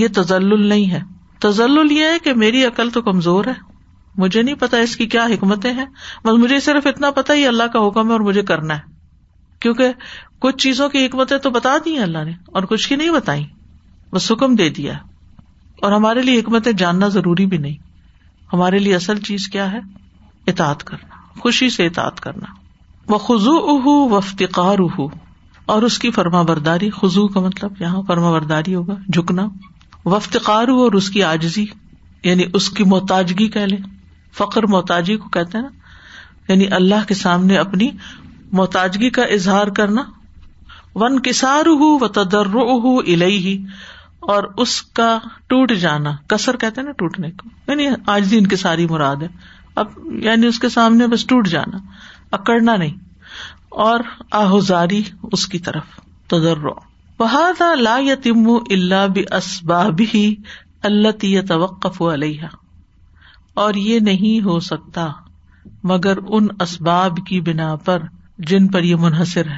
[0.00, 1.00] یہ تزل نہیں ہے
[1.42, 3.52] تزل یہ ہے کہ میری عقل تو کمزور ہے
[4.18, 5.84] مجھے نہیں پتا اس کی کیا حکمتیں ہیں
[6.24, 8.90] بس مجھے صرف اتنا پتا ہی اللہ کا حکم ہے اور مجھے کرنا ہے
[9.60, 9.92] کیونکہ
[10.44, 13.44] کچھ چیزوں کی حکمتیں تو بتا دی اللہ نے اور کچھ کی نہیں بتائی
[14.12, 14.94] بس حکم دے دیا
[15.82, 17.76] اور ہمارے لیے حکمتیں جاننا ضروری بھی نہیں
[18.52, 19.78] ہمارے لیے اصل چیز کیا ہے
[20.50, 22.52] اطاعت کرنا خوشی سے اطاعت کرنا
[23.12, 25.00] وہ خزو اہ وفتقار اہ
[25.72, 29.46] اور اس کی فرما برداری خزو کا مطلب یہاں فرما برداری ہوگا جھکنا
[30.04, 31.64] وفتقار ہو اور اس کی آجزی
[32.24, 33.78] یعنی اس کی محتاجگی کہہ لیں
[34.38, 37.90] فخر محتاجی کو کہتے ہیں نا یعنی اللہ کے سامنے اپنی
[38.60, 40.02] محتاجگی کا اظہار کرنا
[41.00, 42.46] ون کسار ہو و تدر
[43.22, 43.56] ہی
[44.32, 45.08] اور اس کا
[45.52, 49.28] ٹوٹ جانا کسر کہتے ہیں نا ٹوٹنے کو یعنی آج دن کے ساری مراد ہے
[49.82, 51.78] اب یعنی اس کے سامنے بس ٹوٹ جانا
[52.38, 52.96] اکڑنا نہیں
[53.86, 54.00] اور
[54.40, 56.66] آہزاری اس کی طرف تدر
[57.20, 60.24] بہادا لا یتم اللہ بسباب بھی
[60.90, 61.88] اللہ تی یا توقع
[63.62, 65.06] اور یہ نہیں ہو سکتا
[65.90, 68.02] مگر ان اسباب کی بنا پر
[68.48, 69.56] جن پر یہ منحصر ہے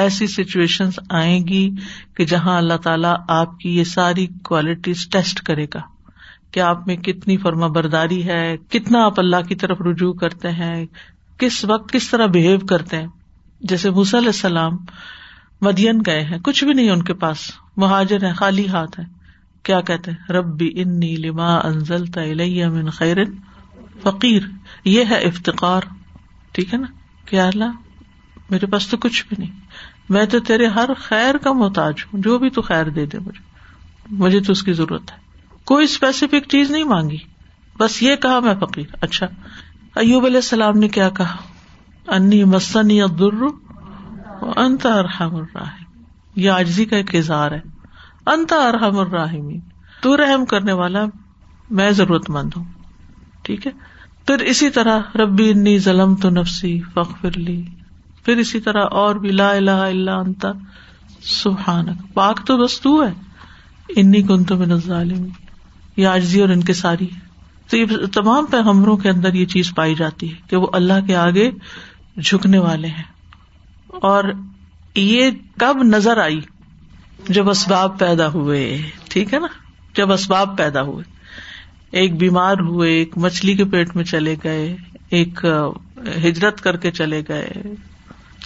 [0.00, 1.68] ایسی سچویشن آئیں گی
[2.16, 5.80] کہ جہاں اللہ تعالیٰ آپ کی یہ ساری کوالٹیز ٹیسٹ کرے گا
[6.52, 10.74] کہ آپ میں کتنی فرما برداری ہے کتنا آپ اللہ کی طرف رجوع کرتے ہیں
[11.38, 12.56] کس وقت کس طرح بہیو
[12.92, 13.06] ہیں
[13.72, 14.76] جیسے ہيں علیہ السلام
[15.62, 17.50] مدین گئے ہیں کچھ بھی نہیں ان کے پاس
[17.84, 19.06] مہاجر ہیں خالی ہاتھ ہیں
[19.64, 20.68] کیا کہتے ہیں ربی
[21.26, 23.16] لما انزل تلیہ خیر
[24.02, 24.42] فقیر
[24.94, 25.82] یہ ہے افتخار
[26.56, 26.86] ٹھیک ہے نا
[27.30, 27.48] کیا
[28.50, 29.52] میرے پاس تو کچھ بھی نہیں
[30.14, 33.40] میں تو تیرے ہر خیر کا محتاج ہوں جو بھی تو خیر دے دے مجھے
[34.22, 35.16] مجھے تو اس کی ضرورت ہے
[35.70, 37.18] کوئی اسپیسیفک چیز نہیں مانگی
[37.80, 39.26] بس یہ کہا میں فقیر اچھا
[40.02, 45.82] ایوب علیہ السلام نے کیا کہا انی مسنی عبد الر الراہ
[46.36, 47.60] یہ آجزی کا ایک اظہار ہے
[48.32, 49.60] انتا ارحم الراحمین
[50.02, 51.04] تو رحم کرنے والا
[51.78, 52.64] میں ضرورت مند ہوں
[53.44, 53.70] ٹھیک ہے
[54.26, 57.60] پھر اسی طرح ربی انی ظلم تو نفسی فخر لی
[58.24, 60.52] پھر اسی طرح اور بھی لا الہ الا انتا
[61.32, 63.12] سبحانک پاک تو بس تو ہے
[64.00, 65.28] انی گندوں من الظالمین
[65.96, 67.08] یہ یا آجزی اور ان کے ساری
[68.14, 71.50] تمام پیغمبروں کے اندر یہ چیز پائی جاتی ہے کہ وہ اللہ کے آگے
[72.22, 73.04] جھکنے والے ہیں
[74.14, 74.24] اور
[74.96, 76.40] یہ کب نظر آئی
[77.28, 78.62] جب اسباب پیدا ہوئے
[79.10, 79.46] ٹھیک ہے نا
[79.96, 81.02] جب اسباب پیدا ہوئے
[82.00, 84.74] ایک بیمار ہوئے ایک مچھلی کے پیٹ میں چلے گئے
[85.18, 85.44] ایک
[86.24, 87.50] ہجرت کر کے چلے گئے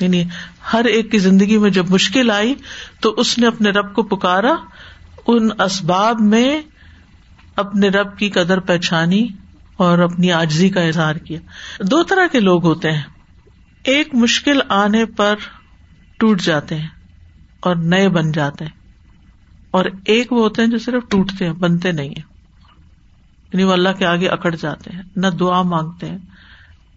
[0.01, 0.23] یعنی
[0.73, 2.55] ہر ایک کی زندگی میں جب مشکل آئی
[3.03, 4.55] تو اس نے اپنے رب کو پکارا
[5.33, 6.61] ان اسباب میں
[7.65, 9.27] اپنے رب کی قدر پہچانی
[9.87, 11.39] اور اپنی آجزی کا اظہار کیا
[11.91, 13.03] دو طرح کے لوگ ہوتے ہیں
[13.95, 15.35] ایک مشکل آنے پر
[16.21, 16.87] ٹوٹ جاتے ہیں
[17.67, 18.77] اور نئے بن جاتے ہیں
[19.79, 22.27] اور ایک وہ ہوتے ہیں جو صرف ٹوٹتے ہیں بنتے نہیں ہیں
[23.53, 26.19] یعنی وہ اللہ کے آگے اکڑ جاتے ہیں نہ دعا مانگتے ہیں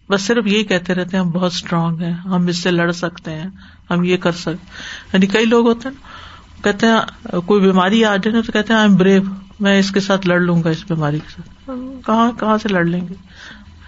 [0.09, 3.31] بس صرف یہی کہتے رہتے ہیں ہم بہت اسٹرانگ ہیں ہم اس سے لڑ سکتے
[3.39, 3.47] ہیں
[3.89, 8.41] ہم یہ کر سکتے یعنی کئی لوگ ہوتے ہیں کہتے ہیں کوئی بیماری آ جائے
[8.41, 9.21] تو کہتے ہیں آئی ایم بریو
[9.65, 11.71] میں اس کے ساتھ لڑ لوں گا اس بیماری کے ساتھ
[12.05, 13.15] کہاں کہاں سے لڑ لیں گے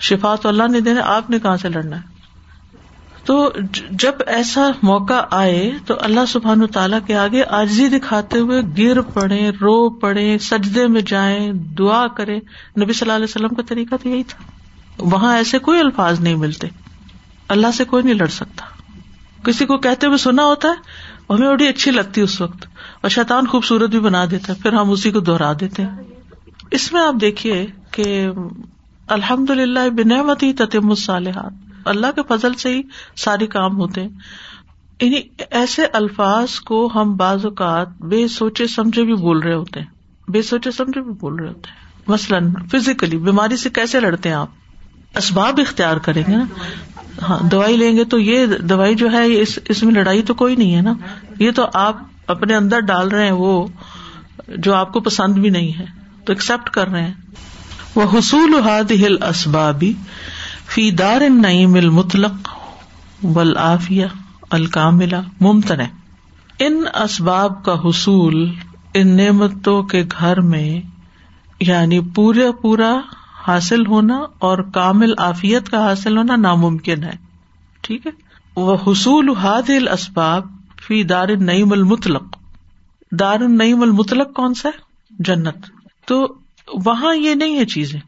[0.10, 2.13] شفا تو اللہ نے دینا آپ نے کہاں سے لڑنا ہے
[3.26, 3.36] تو
[4.04, 9.02] جب ایسا موقع آئے تو اللہ سبحان و تعالیٰ کے آگے آجزی دکھاتے ہوئے گر
[9.14, 12.36] پڑے رو پڑے سجدے میں جائیں دعا کرے
[12.84, 14.44] نبی صلی اللہ علیہ وسلم کا طریقہ تو یہی تھا
[15.14, 16.68] وہاں ایسے کوئی الفاظ نہیں ملتے
[17.56, 18.66] اللہ سے کوئی نہیں لڑ سکتا
[19.46, 22.66] کسی کو کہتے ہوئے سنا ہوتا ہے ہمیں بڑی اچھی لگتی اس وقت
[23.02, 26.92] اور شیطان خوبصورت بھی بنا دیتا ہے پھر ہم اسی کو دہرا دیتے ہیں اس
[26.94, 28.06] میں آپ دیکھیے کہ
[29.18, 32.82] الحمد للہ بنعمتی تتم الصالحات اللہ کے فضل سے ہی
[33.24, 34.10] سارے کام ہوتے ہیں
[35.02, 35.22] یعنی
[35.60, 40.42] ایسے الفاظ کو ہم بعض اوقات بے سوچے سمجھے بھی بول رہے ہوتے ہیں بے
[40.50, 45.18] سوچے سمجھے بھی بول رہے ہوتے ہیں مثلاً فزیکلی بیماری سے کیسے لڑتے ہیں آپ
[45.18, 46.44] اسباب اختیار کریں گے نا
[47.28, 50.76] ہاں دوائی لیں گے تو یہ دوائی جو ہے اس میں لڑائی تو کوئی نہیں
[50.76, 50.94] ہے نا
[51.40, 51.98] یہ تو آپ
[52.34, 53.52] اپنے اندر ڈال رہے ہیں وہ
[54.68, 55.86] جو آپ کو پسند بھی نہیں ہے
[56.26, 59.94] تو ایکسپٹ کر رہے ہیں وہ حصول ہاد ہل اسبابی
[60.74, 62.48] فی دار نعیم المطلق
[64.58, 65.88] الکاملہ ممتن ہے
[66.68, 68.36] ان اسباب کا حصول
[69.02, 70.66] ان نعمتوں کے گھر میں
[71.68, 72.92] یعنی پورا پورا
[73.48, 74.18] حاصل ہونا
[74.50, 77.14] اور کامل عافیت کا حاصل ہونا ناممکن ہے
[77.88, 78.12] ٹھیک ہے
[78.62, 80.48] وہ حصول حادل اسباب
[80.88, 82.38] فی دار نعیم المطلق
[83.20, 85.70] دار النعیم المطلق کون سا ہے جنت
[86.08, 86.20] تو
[86.86, 88.00] وہاں یہ نہیں ہے چیزیں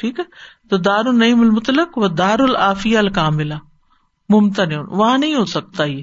[0.00, 0.24] ٹھیک ہے
[0.70, 3.56] تو دار النعیم المطلق وہ دار العافیہ الکاملا
[4.34, 6.02] ممتن وہاں نہیں ہو سکتا یہ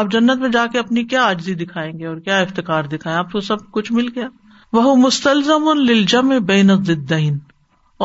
[0.00, 3.30] آپ جنت میں جا کے اپنی کیا آجزی دکھائیں گے اور کیا افتخار دکھائیں آپ
[3.32, 4.26] کو سب کچھ مل گیا
[4.72, 7.38] وہ مستلزم الجم بین الدین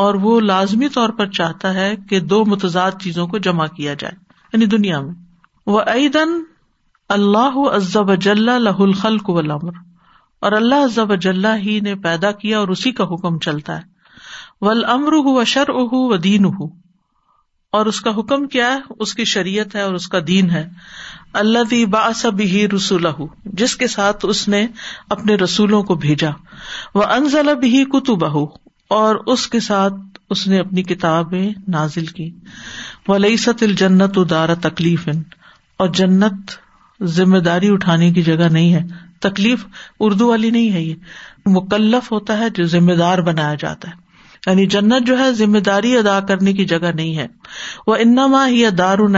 [0.04, 4.16] اور وہ لازمی طور پر چاہتا ہے کہ دو متضاد چیزوں کو جمع کیا جائے
[4.54, 5.14] یعنی دنیا میں
[5.74, 6.40] وہ عیدن
[7.18, 13.14] اللہ عزب لہ الخل و اور اللہ عزبہ ہی نے پیدا کیا اور اسی کا
[13.14, 13.90] حکم چلتا ہے
[14.68, 15.14] ول امر
[15.52, 16.44] شر اہ و دین
[17.78, 20.68] اور اس کا حکم کیا ہے، اس کی شریعت ہے اور اس کا دین ہے
[21.42, 23.06] اللہ دی باسب ہی رسول
[23.62, 24.66] جس کے ساتھ اس نے
[25.16, 26.30] اپنے رسولوں کو بھیجا
[26.96, 28.26] وہ انزل اب ہی کتب
[29.00, 31.48] اور اس کے ساتھ اس نے اپنی کتابیں
[31.78, 32.30] نازل کی
[33.08, 35.08] وہ لئی ست الجنت ادارا تکلیف
[35.84, 36.52] اور جنت
[37.18, 38.84] ذمہ داری اٹھانے کی جگہ نہیں ہے
[39.28, 39.66] تکلیف
[40.10, 44.01] اردو والی نہیں ہے یہ مکلف ہوتا ہے جو ذمہ دار بنایا جاتا ہے
[44.46, 47.26] یعنی جنت جو ہے ذمہ داری ادا کرنے کی جگہ نہیں ہے
[47.88, 49.18] وہ انما ہی دار ان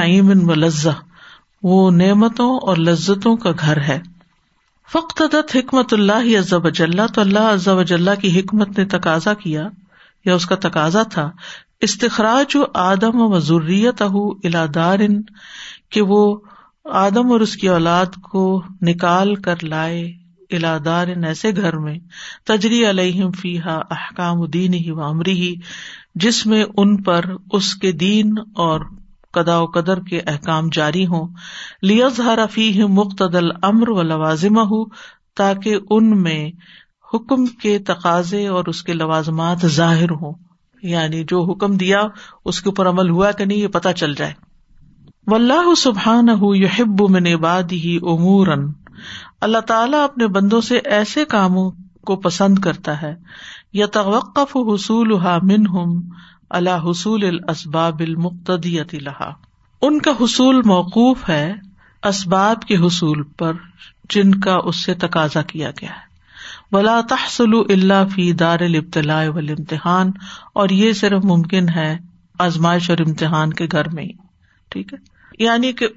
[1.70, 4.00] وہ نعمتوں اور لذتوں کا گھر ہے
[4.94, 5.22] فخت
[5.56, 9.68] حکمت اللہ عزب اجلّہ تو اللہ عزب اجلّہ کی حکمت نے تقاضا کیا
[10.26, 11.30] یا اس کا تقاضا تھا
[11.88, 12.58] استخراج
[12.88, 14.04] آدم و اہ
[14.44, 15.00] الا دار
[15.92, 16.22] کہ وہ
[17.06, 18.44] آدم اور اس کی اولاد کو
[18.88, 20.06] نکال کر لائے
[20.58, 21.98] الادار ایسے گھر میں
[22.50, 25.54] تجری علیہ فی احکام دین ہی ومری ہی
[26.26, 27.26] جس میں ان پر
[27.60, 28.34] اس کے دین
[28.68, 28.82] اور
[29.38, 31.28] قدا و قدر کے احکام جاری ہوں
[31.92, 32.40] لیز ہر
[33.00, 33.36] مقتد
[33.70, 34.84] امر و لوازم ہو
[35.40, 36.42] تاکہ ان میں
[37.14, 40.34] حکم کے تقاضے اور اس کے لوازمات ظاہر ہوں
[40.92, 42.02] یعنی جو حکم دیا
[42.52, 44.34] اس کے اوپر عمل ہوا کہ نہیں یہ پتہ چل جائے
[45.36, 46.26] اللہ سبحان
[47.10, 47.26] من
[47.72, 48.56] ہی عمر
[49.48, 51.70] اللہ تعالیٰ اپنے بندوں سے ایسے کاموں
[52.10, 53.14] کو پسند کرتا ہے
[53.80, 55.14] یا توقف حصول
[56.58, 59.32] اللہ حصول الاسباب المقتدیت لہا
[59.88, 61.46] ان کا حصول موقف ہے
[62.10, 63.54] اسباب کے حصول پر
[64.16, 66.12] جن کا اس سے تقاضا کیا گیا ہے
[66.76, 66.98] ولا
[67.40, 69.24] اللہ فی دار ابتلاء
[69.58, 70.12] امتحان
[70.64, 71.96] اور یہ صرف ممکن ہے
[72.48, 74.12] آزمائش اور امتحان کے گھر میں ہی
[74.72, 74.98] ٹھیک ہے
[75.44, 75.88] یعنی کہ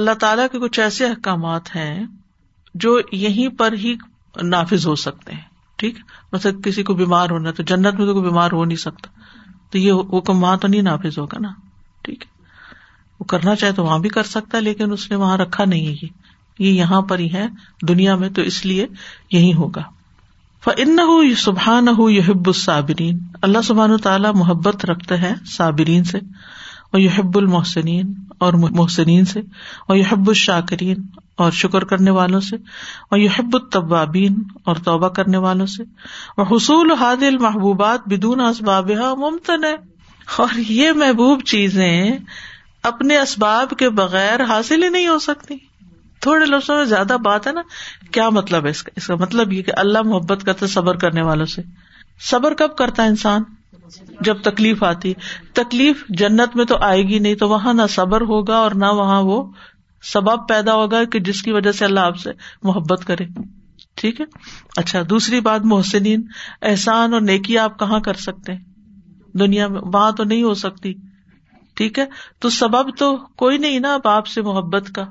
[0.00, 2.04] اللہ تعالیٰ کے کچھ ایسے احکامات ہیں
[2.84, 3.94] جو یہیں پر ہی
[4.48, 5.42] نافذ ہو سکتے ہیں
[5.82, 5.98] ٹھیک
[6.32, 9.10] مطلب کسی کو بیمار ہونا تو جنت میں تو کوئی بیمار ہو نہیں سکتا
[9.70, 11.52] تو یہ حکم وہاں تو نہیں نافذ ہوگا نا
[12.08, 12.34] ٹھیک ہے
[13.20, 15.86] وہ کرنا چاہے تو وہاں بھی کر سکتا ہے لیکن اس نے وہاں رکھا نہیں
[16.02, 16.08] ہے
[16.64, 17.46] یہ یہاں پر ہی ہے
[17.88, 18.86] دنیا میں تو اس لیے
[19.36, 19.82] یہی ہوگا
[20.84, 20.96] ان
[21.40, 26.18] سبحان ہو یہ ال صابرین اللہ سبحان تعالیٰ محبت رکھتے ہیں صابرین سے
[26.96, 28.12] اور یحب المحسنین
[28.44, 29.40] اور محسنین سے
[29.86, 31.02] اور یحب الشاکرین
[31.44, 32.56] اور شکر کرنے والوں سے
[33.08, 34.38] اور یہ الطبابین
[34.70, 35.82] اور توبہ کرنے والوں سے
[36.36, 38.90] اور حصول حاد المحبوبات بدون اسباب
[39.24, 39.74] ممتن ہے
[40.46, 42.08] اور یہ محبوب چیزیں
[42.92, 45.56] اپنے اسباب کے بغیر حاصل ہی نہیں ہو سکتی
[46.28, 47.62] تھوڑے لفظوں میں زیادہ بات ہے نا
[48.18, 51.62] کیا مطلب ہے اس کا مطلب یہ کہ اللہ محبت کرتا صبر کرنے والوں سے
[52.30, 53.42] صبر کب کرتا ہے انسان
[54.24, 55.12] جب تکلیف آتی
[55.54, 59.22] تکلیف جنت میں تو آئے گی نہیں تو وہاں نہ صبر ہوگا اور نہ وہاں
[59.22, 59.42] وہ
[60.12, 62.30] سبب پیدا ہوگا کہ جس کی وجہ سے اللہ آپ سے
[62.64, 63.24] محبت کرے
[64.00, 64.24] ٹھیک ہے
[64.76, 66.22] اچھا دوسری بات محسنین
[66.70, 70.92] احسان اور نیکی آپ کہاں کر سکتے ہیں دنیا میں وہاں تو نہیں ہو سکتی
[71.76, 72.04] ٹھیک ہے
[72.40, 75.04] تو سبب تو کوئی نہیں نا آپ سے محبت کا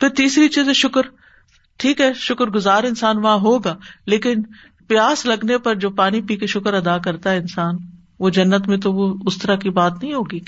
[0.00, 1.06] پھر تیسری چیز ہے شکر
[1.82, 3.74] ٹھیک ہے شکر گزار انسان وہاں ہوگا
[4.06, 4.42] لیکن
[4.88, 7.76] پیاس لگنے پر جو پانی پی کے شکر ادا کرتا ہے انسان
[8.20, 10.38] وہ جنت میں تو وہ اس طرح کی بات نہیں ہوگی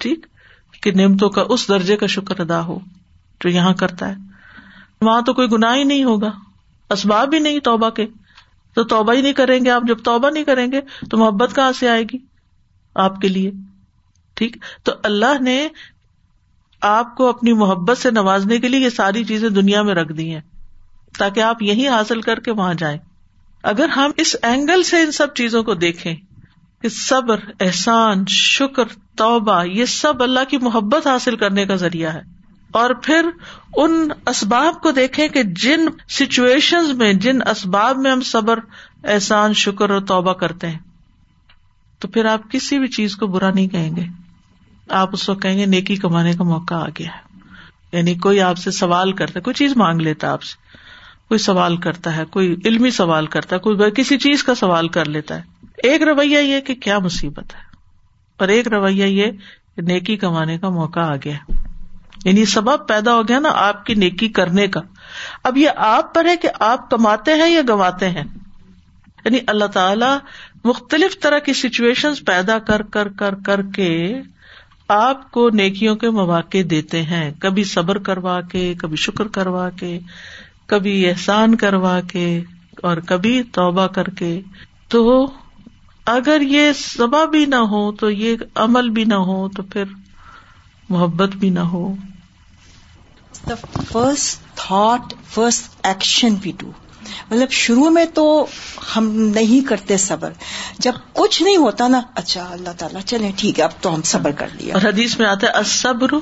[0.00, 0.26] ٹھیک
[0.82, 2.78] کہ نعمتوں کا اس درجے کا شکر ادا ہو
[3.42, 4.14] جو یہاں کرتا ہے
[5.04, 6.30] وہاں تو کوئی گناہ ہی نہیں ہوگا
[6.94, 8.06] اسباب ہی نہیں توبہ کے
[8.74, 11.72] تو توبہ ہی نہیں کریں گے آپ جب توبہ نہیں کریں گے تو محبت کہاں
[11.78, 12.18] سے آئے گی
[13.04, 13.50] آپ کے لیے
[14.36, 15.56] ٹھیک تو اللہ نے
[16.90, 20.32] آپ کو اپنی محبت سے نوازنے کے لیے یہ ساری چیزیں دنیا میں رکھ دی
[20.32, 20.40] ہیں
[21.18, 22.98] تاکہ آپ یہی حاصل کر کے وہاں جائیں
[23.72, 26.14] اگر ہم اس اینگل سے ان سب چیزوں کو دیکھیں
[26.92, 32.20] صبر احسان شکر توبہ یہ سب اللہ کی محبت حاصل کرنے کا ذریعہ ہے
[32.78, 33.28] اور پھر
[33.82, 35.86] ان اسباب کو دیکھیں کہ جن
[36.18, 38.58] سچویشن میں جن اسباب میں ہم صبر
[39.14, 40.78] احسان شکر اور توبہ کرتے ہیں
[42.00, 44.04] تو پھر آپ کسی بھی چیز کو برا نہیں کہیں گے
[45.02, 47.32] آپ اس وقت کہیں گے نیکی کمانے کا موقع آ گیا ہے
[47.96, 50.56] یعنی کوئی آپ سے سوال کرتا ہے کوئی چیز مانگ لیتا ہے آپ سے
[51.28, 55.08] کوئی سوال کرتا ہے کوئی علمی سوال کرتا ہے کوئی کسی چیز کا سوال کر
[55.08, 55.52] لیتا ہے
[55.88, 57.62] ایک رویہ یہ کہ کیا مصیبت ہے
[58.42, 61.52] اور ایک رویہ یہ نیکی کمانے کا موقع آ گیا
[62.24, 64.80] یعنی سبب پیدا ہو گیا نا آپ کی نیکی کرنے کا
[65.50, 68.24] اب یہ آپ پر ہے کہ آپ کماتے ہیں یا گنواتے ہیں
[69.24, 70.10] یعنی اللہ تعالی
[70.68, 73.90] مختلف طرح کی سچویشن پیدا کر کر کر کر کے
[74.98, 79.98] آپ کو نیکیوں کے مواقع دیتے ہیں کبھی صبر کروا کے کبھی شکر کروا کے
[80.74, 82.26] کبھی احسان کروا کے
[82.88, 84.34] اور کبھی توبہ کر کے
[84.94, 85.04] تو
[86.12, 89.84] اگر یہ سبا بھی نہ ہو تو یہ عمل بھی نہ ہو تو پھر
[90.88, 91.86] محبت بھی نہ ہو
[93.48, 93.54] the
[93.92, 96.70] first thought first action بھی ڈو
[97.30, 98.24] مطلب شروع میں تو
[98.96, 100.32] ہم نہیں کرتے صبر
[100.86, 104.32] جب کچھ نہیں ہوتا نا اچھا اللہ تعالیٰ چلے ٹھیک ہے اب تو ہم صبر
[104.38, 106.14] کر لیا اور حدیث میں ہے اصبر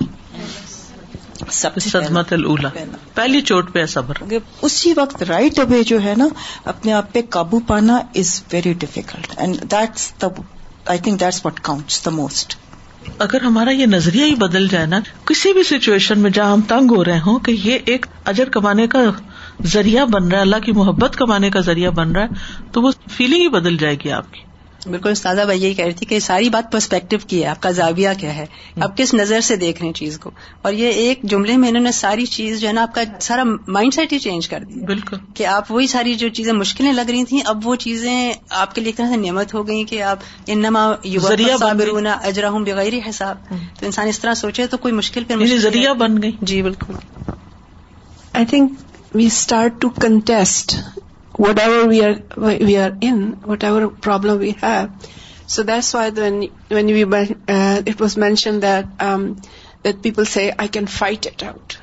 [1.51, 2.77] سزمت اللہ
[3.15, 4.23] پہلی چوٹ پہ صبر
[4.69, 6.27] اسی وقت رائٹ اوے جو ہے نا
[6.73, 9.41] اپنے آپ پہ قابو پانا is very difficult
[9.73, 12.57] that's what counts the most
[13.19, 16.91] اگر ہمارا یہ نظریہ ہی بدل جائے نا کسی بھی سچویشن میں جہاں ہم تنگ
[16.97, 18.99] ہو رہے ہوں کہ یہ ایک اجر کمانے کا
[19.73, 22.91] ذریعہ بن رہا ہے اللہ کی محبت کمانے کا ذریعہ بن رہا ہے تو وہ
[23.17, 24.45] فیلنگ ہی بدل جائے گی آپ کی
[24.91, 27.71] بالکل استاذہ بھائی یہی کہہ رہی تھی کہ ساری بات پرسپیکٹو کی ہے آپ کا
[27.71, 28.47] زاویہ کیا ہے
[28.85, 30.31] آپ کس نظر سے دیکھ رہے ہیں چیز کو
[30.63, 33.43] اور یہ ایک جملے میں انہوں نے ساری چیز جو ہے نا آپ کا سارا
[33.67, 37.11] مائنڈ سیٹ ہی چینج کر دی بالکل کہ آپ وہی ساری جو چیزیں مشکلیں لگ
[37.11, 40.19] رہی تھیں اب وہ چیزیں آپ کے لیے طرح سے نعمت ہو گئی کہ آپ
[40.57, 40.87] انما
[42.25, 46.23] اجرا ہوں بغیر حساب تو انسان اس طرح سوچے تو کوئی مشکل یعنی ذریعہ بن
[46.23, 46.95] گئی جی بالکل
[48.33, 50.77] I think we start to contest
[51.37, 54.93] whatever we are in, whatever problem we have.
[55.47, 59.41] So that's why when we uh, it was mentioned that um,
[59.83, 61.79] that people say, I can fight it out,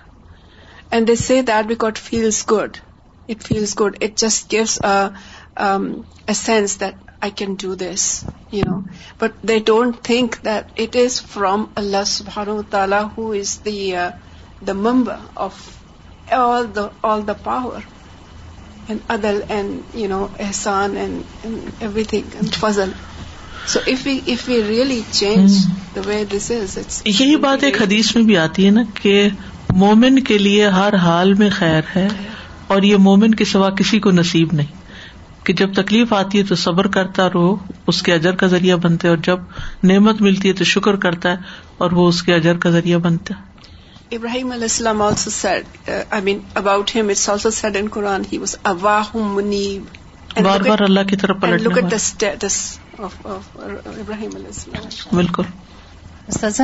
[0.92, 2.80] and they say that because it feels good.
[3.28, 3.98] It feels good.
[4.02, 8.86] It just gives um, a sense that I can do this, you know.
[9.20, 13.98] But they don't think that it is from Allah Subhanahu wa Taala, who is the
[13.98, 14.12] uh,
[14.66, 15.84] Mamba of
[16.32, 17.84] all the power.
[18.94, 22.94] and adal and you know ihsan and, and everything and fazl
[23.74, 25.78] so if we if we really change hmm.
[25.98, 29.14] the way this is it's یہی بات ایک حدیث میں بھی آتی ہے نا کہ
[29.86, 32.08] مومن کے لیے ہر حال میں خیر ہے
[32.76, 34.78] اور یہ مومن کے سوا کسی کو نصیب نہیں
[35.46, 37.56] کہ جب تکلیف آتی ہے تو صبر کرتا رہو
[37.94, 39.62] اس کے اجر کا ذریعہ بنتے اور جب
[39.92, 43.36] نعمت ملتی ہے تو شکر کرتا ہے اور وہ اس کے اجر کا ذریعہ بنتا
[43.36, 43.48] ہے
[44.18, 48.38] ابراہیم علیہ السلام also said I mean about ہیمس also said and Quran he
[51.94, 52.58] states
[53.04, 55.44] ابراہیم علیہ السلام بالکل
[56.30, 56.64] استاذہ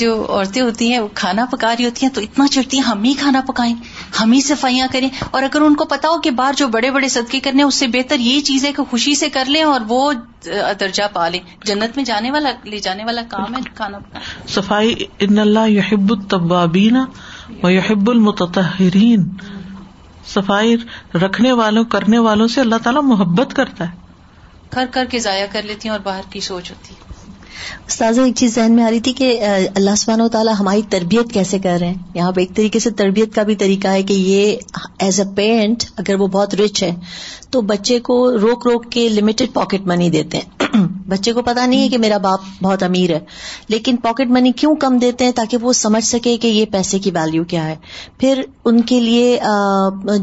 [0.00, 3.04] جو عورتیں ہوتی ہیں وہ کھانا پکا رہی ہوتی ہیں تو اتنا چڑھتی ہیں ہم
[3.08, 3.74] ہی کھانا پکائیں
[4.20, 7.08] ہم ہی صفائیاں کریں اور اگر ان کو پتا ہو کہ باہر جو بڑے بڑے
[7.14, 10.00] صدقے کرنے اس سے بہتر یہ چیز ہے کہ خوشی سے کر لیں اور وہ
[10.82, 11.40] درجہ پا لیں
[11.70, 14.20] جنت میں جانے والا لے جانے والا کام ہے کھانا پکانا
[14.56, 14.94] صفائی
[15.28, 16.12] ان اللہ یحب
[17.68, 19.28] یحب و المتطہرین
[20.34, 20.76] صفائی
[21.22, 24.00] رکھنے والوں کرنے والوں سے اللہ تعالیٰ محبت کرتا ہے
[24.76, 27.11] کر کر کے ضائع کر لیتی ہیں اور باہر کی سوچ ہوتی ہے
[27.88, 29.28] استاذ ایک چیز ذہن میں آ رہی تھی کہ
[29.74, 33.34] اللہ و تعالیٰ ہماری تربیت کیسے کر رہے ہیں یہاں پہ ایک طریقے سے تربیت
[33.34, 36.92] کا بھی طریقہ ہے کہ یہ ایز اے پیرنٹ اگر وہ بہت رچ ہے
[37.50, 41.82] تو بچے کو روک روک کے لمیٹڈ پاکٹ منی دیتے ہیں بچے کو پتا نہیں
[41.82, 43.18] ہے کہ میرا باپ بہت امیر ہے
[43.68, 47.10] لیکن پاکٹ منی کیوں کم دیتے ہیں تاکہ وہ سمجھ سکے کہ یہ پیسے کی
[47.14, 47.74] ویلو کیا ہے
[48.20, 49.34] پھر ان کے لیے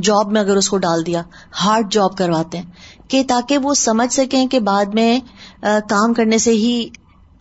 [0.04, 1.22] جاب میں اگر اس کو ڈال دیا
[1.64, 5.20] ہارڈ جاب کرواتے ہیں کہ تاکہ وہ سمجھ سکیں کہ بعد میں
[5.90, 6.74] کام کرنے سے ہی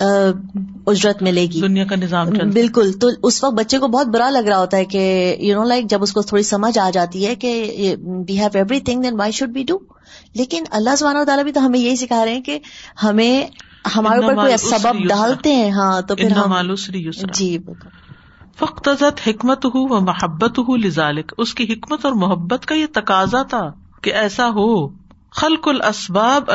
[0.00, 4.48] اجرت ملے گی دنیا کا نظام بالکل تو اس وقت بچے کو بہت برا لگ
[4.48, 7.34] رہا ہوتا ہے کہ یو نو لائک جب اس کو تھوڑی سمجھ آ جاتی ہے
[7.44, 7.52] کہ
[8.28, 8.48] we have
[8.88, 9.76] everything then why should be do
[10.38, 12.58] لیکن اللہ سالانہ تعالیٰ بھی تو ہمیں یہی سکھا رہے ہیں کہ
[13.02, 13.42] ہمیں
[13.96, 16.56] ہمارے اوپر کوئی سبب ڈالتے ہیں ہاں تو پھر ہم
[17.34, 17.56] جی
[18.58, 18.88] فخت
[19.26, 19.66] حکمت
[20.06, 23.64] محبت ہوں لزالک اس کی حکمت اور محبت کا یہ تقاضا تھا
[24.02, 24.66] کہ ایسا ہو
[25.38, 26.48] خلق ال اسباب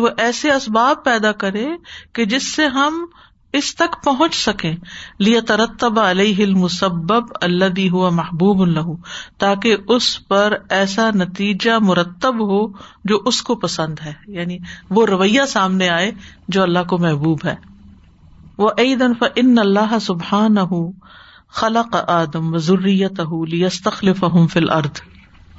[0.00, 1.64] وہ ایسے اسباب پیدا کرے
[2.14, 2.96] کہ جس سے ہم
[3.60, 4.72] اس تک پہنچ سکیں
[5.28, 7.12] لیا ترتب علیہ المسب
[7.48, 7.88] اللہ دی
[8.20, 8.90] محبوب اللہ
[9.44, 12.60] تاکہ اس پر ایسا نتیجہ مرتب ہو
[13.12, 14.58] جو اس کو پسند ہے یعنی
[14.98, 16.10] وہ رویہ سامنے آئے
[16.56, 17.54] جو اللہ کو محبوب ہے
[18.64, 20.58] وہ عید انف ان اللہ سبحان
[21.62, 24.24] خلق آدم و ضروریت ہُو لیستخلف
[24.54, 25.00] فل ارد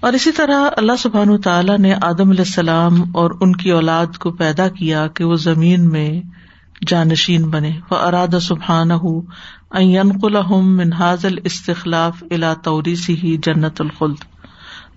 [0.08, 4.32] اور اسی طرح اللہ سبحان تعالیٰ نے آدم علیہ السلام اور ان کی اولاد کو
[4.40, 6.08] پیدا کیا کہ وہ زمین میں
[6.88, 9.22] جانشین بنے وہ اراد سبحان ہوں
[9.82, 11.68] اینق الحم الاستخلاف
[12.22, 14.26] الصلاف اللہ توری سی ہی جنت الخلد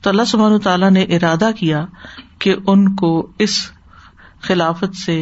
[0.03, 1.85] تو اللہ سبحان تعالیٰ نے ارادہ کیا
[2.45, 3.13] کہ ان کو
[3.47, 3.59] اس
[4.49, 5.17] خلافت سے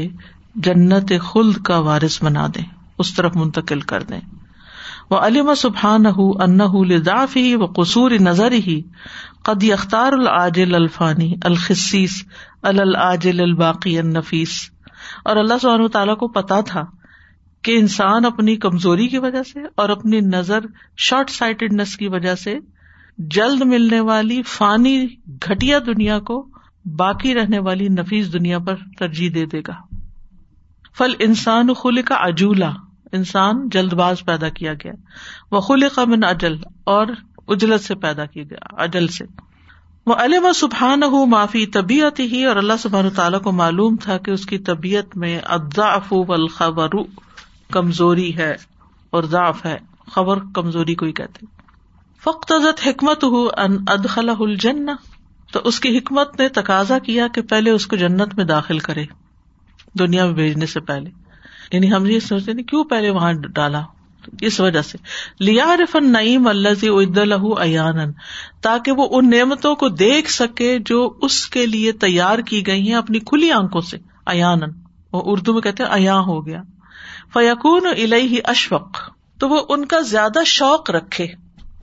[0.69, 2.63] جنت خلد کا وارث بنا دے
[3.05, 4.21] اس طرف منتقل کر دیں
[5.11, 8.81] وہ علم سبحانہ لداف ہی و قصور نظر ہی
[9.49, 10.13] قد اختار
[17.65, 20.65] کہ انسان اپنی کمزوری کی وجہ سے اور اپنی نظر
[21.09, 22.55] شارٹ سائٹڈنس کی وجہ سے
[23.37, 24.97] جلد ملنے والی فانی
[25.49, 26.41] گٹیا دنیا کو
[27.03, 29.77] باقی رہنے والی نفیس دنیا پر ترجیح دے دے گا
[30.99, 32.71] فل انسان خل کا اجولا
[33.21, 34.93] انسان جلد باز پیدا کیا گیا
[35.53, 36.57] وہ خل کا من اجل
[36.95, 37.09] اور
[37.53, 39.25] اجلت سے پیدا کیا گیا اجل سے
[40.07, 44.31] وہ علم سبحان ہو معافی طبیعت ہی اور اللہ سبحان تعالیٰ کو معلوم تھا کہ
[44.31, 46.97] اس کی طبیعت میں اضاف الخبر
[47.73, 48.55] کمزوری ہے
[49.17, 49.77] اور ضعف ہے
[50.15, 51.47] خبر کمزوری کو ہی کہتے
[52.25, 53.25] فخت عزت حکمت
[53.95, 54.87] ادخلا الجن
[55.53, 59.05] تو اس کی حکمت نے تقاضا کیا کہ پہلے اس کو جنت میں داخل کرے
[59.99, 61.11] دنیا میں بھیجنے سے پہلے
[61.73, 63.83] یعنی ہم یہ سوچتے کیوں پہلے وہاں ڈالا
[64.49, 64.99] اس وجہ سے
[65.45, 68.13] لیا رف نعیم اللہ عید الح ایان
[68.63, 72.95] تاکہ وہ ان نعمتوں کو دیکھ سکے جو اس کے لیے تیار کی گئی ہیں
[73.03, 73.97] اپنی کھلی آنکھوں سے
[74.35, 74.71] ایانن
[75.13, 76.63] وہ اردو میں کہتے ایا ہو گیا
[77.35, 77.87] فیقون
[78.53, 79.01] اشوق
[79.41, 81.27] تو وہ ان کا زیادہ شوق رکھے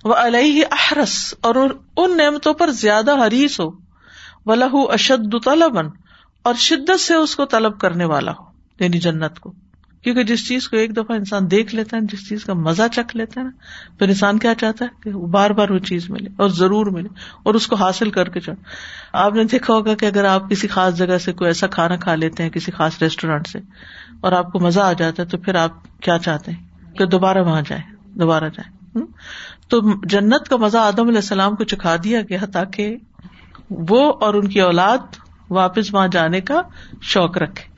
[0.09, 1.15] وہ احرس
[1.49, 3.69] اور ان نعمتوں پر زیادہ حریث ہو
[4.45, 4.85] وہ لہو
[5.45, 5.87] طلبن
[6.49, 8.45] اور شدت سے اس کو طلب کرنے والا ہو
[8.83, 9.51] یعنی جنت کو
[10.03, 13.15] کیونکہ جس چیز کو ایک دفعہ انسان دیکھ لیتا ہے جس چیز کا مزہ چکھ
[13.17, 16.49] لیتا ہے نا پھر انسان کیا چاہتا ہے کہ بار بار وہ چیز ملے اور
[16.59, 17.09] ضرور ملے
[17.45, 18.55] اور اس کو حاصل کر کے چڑھ
[19.25, 22.15] آپ نے دیکھا ہوگا کہ اگر آپ کسی خاص جگہ سے کوئی ایسا کھانا کھا
[22.23, 23.59] لیتے ہیں کسی خاص ریسٹورینٹ سے
[24.25, 25.77] اور آپ کو مزہ آ جاتا ہے تو پھر آپ
[26.07, 27.83] کیا چاہتے ہیں کہ دوبارہ وہاں جائیں
[28.23, 29.05] دوبارہ جائیں
[29.69, 29.79] تو
[30.13, 32.95] جنت کا مزہ آدم علیہ السلام کو چکھا دیا گیا تاکہ
[33.89, 35.15] وہ اور ان کی اولاد
[35.59, 36.61] واپس وہاں جانے کا
[37.11, 37.69] شوق رکھے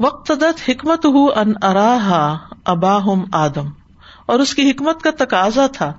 [0.00, 1.04] وقت دت حکمت
[1.76, 3.68] ہم آدم
[4.32, 5.92] اور اس کی حکمت کا تقاضا تھا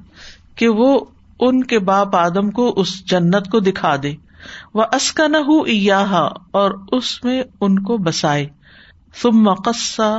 [0.58, 0.88] کہ وہ
[1.48, 4.14] ان کے باپ آدم کو اس جنت کو دکھا دے
[4.76, 6.28] وسکا نہ ہوں ایہا
[6.62, 8.48] اور اس میں ان کو بسائے
[9.22, 10.10] سمقہ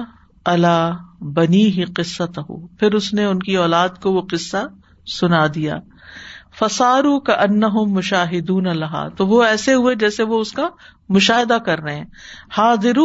[0.53, 0.97] اللہ
[1.35, 4.65] بنی ہی قصہ ہو پھر اس نے ان کی اولاد کو وہ قصہ
[5.19, 5.79] سنا دیا
[6.59, 7.61] فسارو کا ان
[7.93, 10.67] مشاہدون اللہ تو وہ ایسے ہوئے جیسے وہ اس کا
[11.17, 12.05] مشاہدہ کر رہے ہیں
[12.57, 12.99] حاضر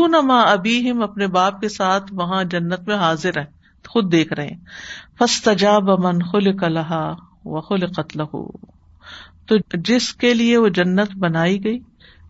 [0.89, 3.45] ہم اپنے باپ کے ساتھ وہاں جنت میں حاضر ہیں
[3.89, 4.49] خود دیکھ رہے
[6.31, 6.81] خل
[7.67, 8.21] خل و قتل
[9.51, 9.55] تو
[9.87, 11.77] جس کے لیے وہ جنت بنائی گئی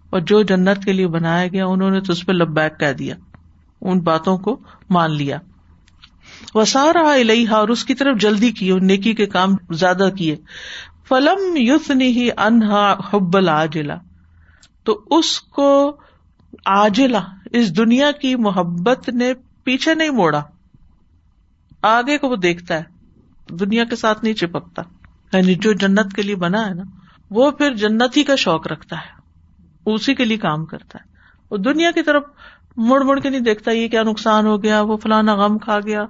[0.09, 2.59] اور جو جنت کے لیے بنایا گیا انہوں نے تو اس پہ لب
[2.99, 3.15] دیا
[3.91, 4.57] ان باتوں کو
[4.97, 5.37] مان لیا
[6.55, 10.35] وسارا الحا اور اس کی طرف جلدی کی نیکی کے کام زیادہ کیے
[11.09, 13.95] فلم یوسنی ہی انہا حبل آجلا
[14.85, 15.69] تو اس کو
[16.75, 17.19] آجلا
[17.59, 19.31] اس دنیا کی محبت نے
[19.69, 20.41] پیچھے نہیں موڑا
[21.93, 24.81] آگے کو وہ دیکھتا ہے دنیا کے ساتھ نہیں چپکتا
[25.33, 26.83] یعنی جو جنت کے لیے بنا ہے نا
[27.39, 31.57] وہ پھر جنت ہی کا شوق رکھتا ہے اسی کے لیے کام کرتا ہے اور
[31.71, 32.23] دنیا کی طرف
[32.91, 36.05] مڑ مڑ کے نہیں دیکھتا یہ کیا نقصان ہو گیا وہ فلانا غم کھا گیا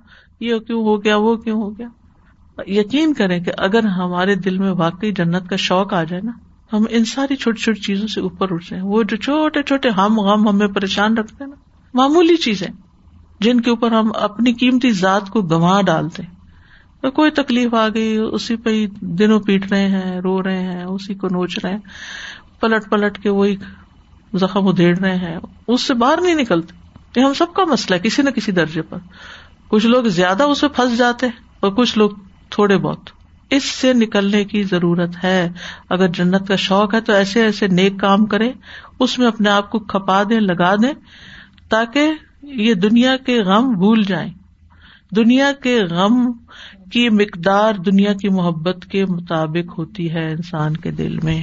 [0.49, 1.87] یہ کیوں ہو گیا وہ کیوں ہو گیا
[2.67, 6.31] یقین کریں کہ اگر ہمارے دل میں واقعی جنت کا شوق آ جائے نا
[6.73, 10.19] ہم ان ساری چھوٹی چھوٹی چیزوں سے اوپر اٹھ جائیں وہ جو چھوٹے چھوٹے ہم
[10.25, 11.55] غم ہمیں پریشان رکھتے ہیں نا
[12.01, 12.67] معمولی چیزیں
[13.43, 18.15] جن کے اوپر ہم اپنی قیمتی ذات کو گنوا ڈالتے ہیں کوئی تکلیف آ گئی
[18.17, 18.85] اسی پہ ہی
[19.19, 21.77] دنوں پیٹ رہے ہیں رو رہے ہیں اسی کو نوچ رہے ہیں
[22.61, 23.55] پلٹ پلٹ کے وہی
[24.39, 25.37] زخم ادھیڑ رہے ہیں
[25.75, 28.81] اس سے باہر نہیں نکلتے یہ ہم سب کا مسئلہ ہے کسی نہ کسی درجے
[28.89, 28.97] پر
[29.69, 32.11] کچھ لوگ زیادہ اس پہ پھنس جاتے ہیں اور کچھ لوگ
[32.55, 33.09] تھوڑے بہت
[33.55, 35.39] اس سے نکلنے کی ضرورت ہے
[35.95, 38.51] اگر جنت کا شوق ہے تو ایسے ایسے نیک کام کرے
[39.05, 40.93] اس میں اپنے آپ کو کھپا دیں لگا دیں
[41.75, 42.11] تاکہ
[42.67, 44.29] یہ دنیا کے غم بھول جائیں
[45.15, 46.19] دنیا کے غم
[46.93, 51.41] کی مقدار دنیا کی محبت کے مطابق ہوتی ہے انسان کے دل میں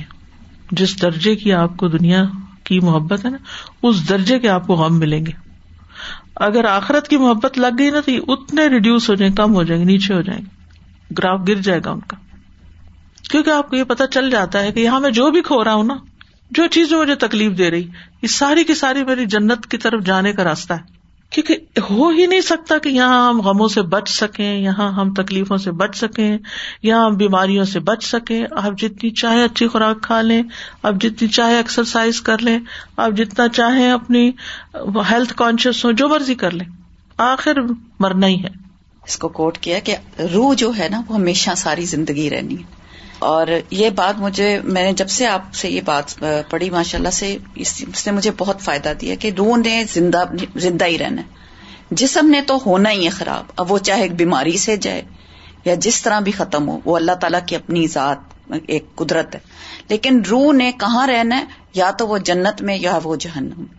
[0.80, 2.22] جس درجے کی آپ کو دنیا
[2.68, 3.36] کی محبت ہے نا
[3.88, 5.32] اس درجے کے آپ کو غم ملیں گے
[6.46, 9.62] اگر آخرت کی محبت لگ گئی نا تو یہ اتنے ریڈیوس ہو جائیں کم ہو
[9.68, 10.54] جائیں گے نیچے ہو جائیں گے
[11.18, 12.16] گراف گر جائے گا ان کا
[13.30, 15.74] کیونکہ آپ کو یہ پتا چل جاتا ہے کہ یہاں میں جو بھی کھو رہا
[15.74, 15.96] ہوں نا
[16.56, 17.86] جو چیز مجھے تکلیف دے رہی
[18.22, 20.94] یہ ساری کی ساری میری جنت کی طرف جانے کا راستہ ہے
[21.34, 25.56] کیونکہ ہو ہی نہیں سکتا کہ یہاں ہم غموں سے بچ سکیں یہاں ہم تکلیفوں
[25.64, 26.26] سے بچ سکیں
[26.82, 30.42] یہاں ہم بیماریوں سے بچ سکیں آپ جتنی چاہیں اچھی خوراک کھا لیں
[30.82, 32.58] آپ جتنی چاہیں ایکسرسائز کر لیں
[33.06, 34.28] آپ جتنا چاہیں اپنی
[35.10, 36.66] ہیلتھ کانشیس ہوں جو مرضی کر لیں
[37.32, 37.56] آخر
[38.00, 38.50] مرنا ہی ہے
[39.08, 39.94] اس کو کوٹ کیا کہ
[40.32, 42.74] روح جو ہے نا وہ ہمیشہ ساری زندگی رہنی ہے
[43.26, 43.46] اور
[43.80, 46.18] یہ بات مجھے میں نے جب سے آپ سے یہ بات
[46.50, 50.22] پڑھی ماشاء اللہ سے اس نے مجھے بہت فائدہ دیا کہ روح نے زندہ
[50.64, 54.56] زندہ ہی رہنا ہے جسم نے تو ہونا ہی ہے خراب اب وہ چاہے بیماری
[54.66, 55.02] سے جائے
[55.64, 59.40] یا جس طرح بھی ختم ہو وہ اللہ تعالیٰ کی اپنی ذات ایک قدرت ہے
[59.88, 63.74] لیکن روح نے کہاں رہنا ہے یا تو وہ جنت میں یا وہ جہنم میں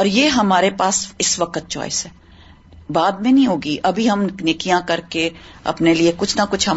[0.00, 2.10] اور یہ ہمارے پاس اس وقت چوائس ہے
[2.94, 5.28] بعد میں نہیں ہوگی ابھی ہم نکیاں کر کے
[5.72, 6.68] اپنے لیے کچھ نہ کچھ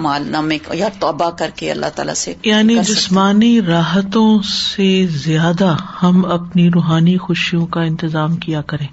[0.79, 4.87] یا توبہ کر کے اللہ تعالیٰ سے یعنی جسمانی راحتوں سے
[5.25, 8.87] زیادہ ہم اپنی روحانی خوشیوں کا انتظام کیا کریں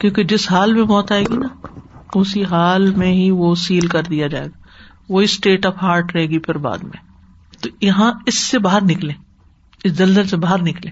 [0.00, 1.48] کیونکہ جس حال میں موت آئے گی نا
[2.20, 6.26] اسی حال میں ہی وہ سیل کر دیا جائے گا وہ اسٹیٹ آف ہارٹ رہے
[6.28, 7.02] گی پھر بعد میں
[7.62, 9.12] تو یہاں اس سے باہر نکلے
[9.84, 10.90] اس دلدل سے باہر نکلے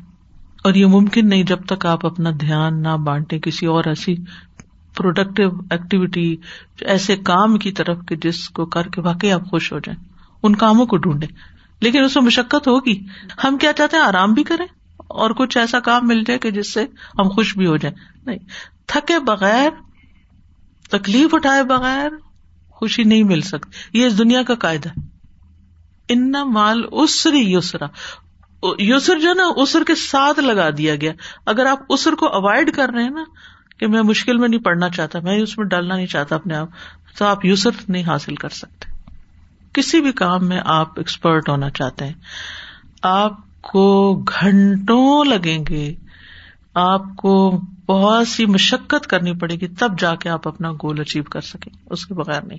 [0.69, 4.15] اور یہ ممکن نہیں جب تک آپ اپنا دھیان نہ بانٹے کسی اور ایسی
[4.97, 6.25] پروڈکٹیو ایکٹیویٹی
[6.95, 9.99] ایسے کام کی طرف جس کو کر کے واقعی آپ خوش ہو جائیں
[10.47, 11.27] ان کاموں کو ڈھونڈے
[11.87, 12.99] لیکن اس میں مشقت ہوگی
[13.45, 14.67] ہم کیا چاہتے ہیں آرام بھی کریں
[15.25, 16.85] اور کچھ ایسا کام مل جائے کہ جس سے
[17.19, 18.39] ہم خوش بھی ہو جائیں نہیں
[18.93, 19.71] تھکے بغیر
[20.91, 22.09] تکلیف اٹھائے بغیر
[22.81, 24.89] خوشی نہیں مل سکتی یہ اس دنیا کا قاعدہ
[26.15, 27.87] ان مال اسری یسرا
[28.79, 31.13] یسر جو نا اسر کے ساتھ لگا دیا گیا
[31.53, 33.25] اگر آپ اسر کو اوائڈ کر رہے ہیں نا
[33.83, 36.75] کہ میں مشکل میں نہیں پڑنا چاہتا میں اس میں ڈالنا نہیں چاہتا اپنے آپ
[37.19, 38.89] تو آپ یوسر نہیں حاصل کر سکتے
[39.75, 42.13] کسی بھی کام میں آپ ایکسپرٹ ہونا چاہتے ہیں
[43.13, 43.37] آپ
[43.73, 43.87] کو
[44.43, 45.83] گھنٹوں لگیں گے
[46.85, 47.35] آپ کو
[47.89, 51.71] بہت سی مشقت کرنی پڑے گی تب جا کے آپ اپنا گول اچیو کر سکیں
[51.97, 52.59] اس کے بغیر نہیں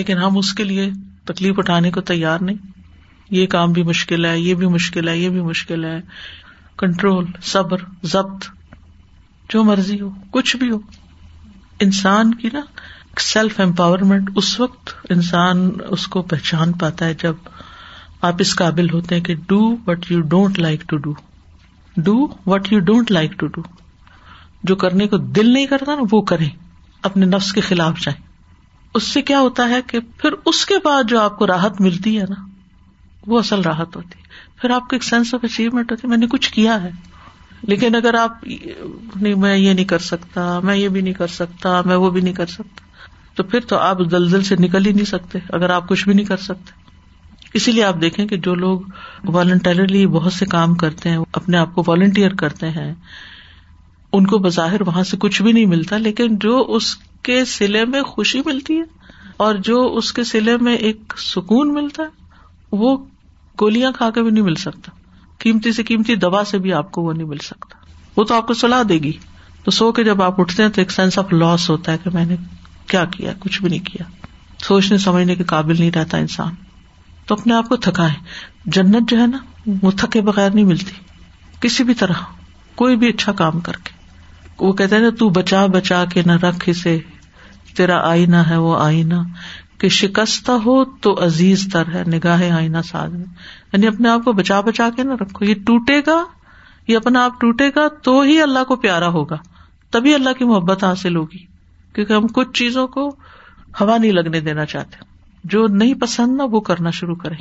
[0.00, 0.90] لیکن ہم اس کے لیے
[1.32, 2.90] تکلیف اٹھانے کو تیار نہیں
[3.38, 5.98] یہ کام بھی مشکل ہے یہ بھی مشکل ہے یہ بھی مشکل ہے
[6.84, 7.84] کنٹرول صبر
[8.16, 8.50] ضبط
[9.52, 10.78] جو مرضی ہو کچھ بھی ہو
[11.86, 12.60] انسان کی نا
[13.20, 17.50] سیلف امپاورمنٹ اس وقت انسان اس کو پہچان پاتا ہے جب
[18.28, 21.12] آپ اس قابل ہوتے ہیں کہ do what you don't like to do
[22.06, 22.14] do
[22.46, 23.62] what you don't like to do
[24.70, 26.48] جو کرنے کو دل نہیں کرتا نا وہ کریں
[27.10, 28.20] اپنے نفس کے خلاف جائیں
[28.98, 32.18] اس سے کیا ہوتا ہے کہ پھر اس کے بعد جو آپ کو راحت ملتی
[32.20, 32.42] ہے نا
[33.32, 36.18] وہ اصل راحت ہوتی ہے پھر آپ کو ایک سینس آف اچیومنٹ ہوتی ہے میں
[36.24, 36.90] نے کچھ کیا ہے
[37.68, 41.80] لیکن اگر آپ نہیں میں یہ نہیں کر سکتا میں یہ بھی نہیں کر سکتا
[41.86, 42.90] میں وہ بھی نہیں کر سکتا
[43.36, 46.26] تو پھر تو آپ دلدل سے نکل ہی نہیں سکتے اگر آپ کچھ بھی نہیں
[46.26, 46.80] کر سکتے
[47.58, 48.80] اسی لیے آپ دیکھیں کہ جو لوگ
[49.34, 52.92] والنٹرلی بہت سے کام کرتے ہیں اپنے آپ کو والنٹیئر کرتے ہیں
[54.18, 56.94] ان کو بظاہر وہاں سے کچھ بھی نہیں ملتا لیکن جو اس
[57.28, 59.12] کے سلے میں خوشی ملتی ہے
[59.46, 62.96] اور جو اس کے سلے میں ایک سکون ملتا ہے وہ
[63.60, 64.90] گولیاں کھا کے بھی نہیں مل سکتا
[65.42, 67.78] قیمتی سے قیمتی دوا سے بھی آپ کو وہ نہیں مل سکتا
[68.16, 69.12] وہ تو آپ کو سلاح دے گی
[69.64, 72.10] تو سو کے جب آپ اٹھتے ہیں تو ایک سینس آف لاس ہوتا ہے کہ
[72.14, 72.36] میں نے
[72.90, 74.04] کیا کیا کچھ بھی نہیں کیا
[74.66, 76.54] سوچنے سمجھنے کے قابل نہیں رہتا انسان
[77.26, 78.14] تو اپنے آپ کو تھکائے
[78.76, 79.38] جنت جو ہے نا
[79.82, 80.94] وہ تھکے بغیر نہیں ملتی
[81.60, 82.22] کسی بھی طرح
[82.82, 84.00] کوئی بھی اچھا کام کر کے
[84.64, 86.98] وہ کہتے ہیں نا تو بچا بچا کے نہ رکھ اسے
[87.76, 89.22] تیرا آئینہ ہے وہ آئینہ
[89.80, 93.24] کہ شکستہ ہو تو عزیز تر ہے نگاہ آئینہ ساز میں
[93.72, 96.22] یعنی اپنے آپ کو بچا بچا کے نہ رکھو یہ ٹوٹے گا
[96.88, 99.36] یہ اپنا آپ ٹوٹے گا تو ہی اللہ کو پیارا ہوگا
[99.92, 101.38] تبھی اللہ کی محبت حاصل ہوگی
[101.94, 103.08] کیونکہ ہم کچھ چیزوں کو
[103.80, 105.10] ہوا نہیں لگنے دینا چاہتے
[105.52, 107.36] جو نہیں پسند نا وہ کرنا شروع کریں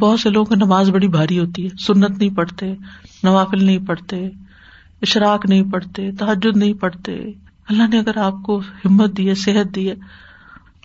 [0.00, 2.72] بہت سے لوگوں کو نماز بڑی بھاری ہوتی ہے سنت نہیں پڑھتے
[3.24, 4.22] نوافل نہیں پڑھتے
[5.06, 7.16] اشراک نہیں پڑھتے تحجد نہیں پڑھتے
[7.68, 9.94] اللہ نے اگر آپ کو ہمت دی ہے صحت دی ہے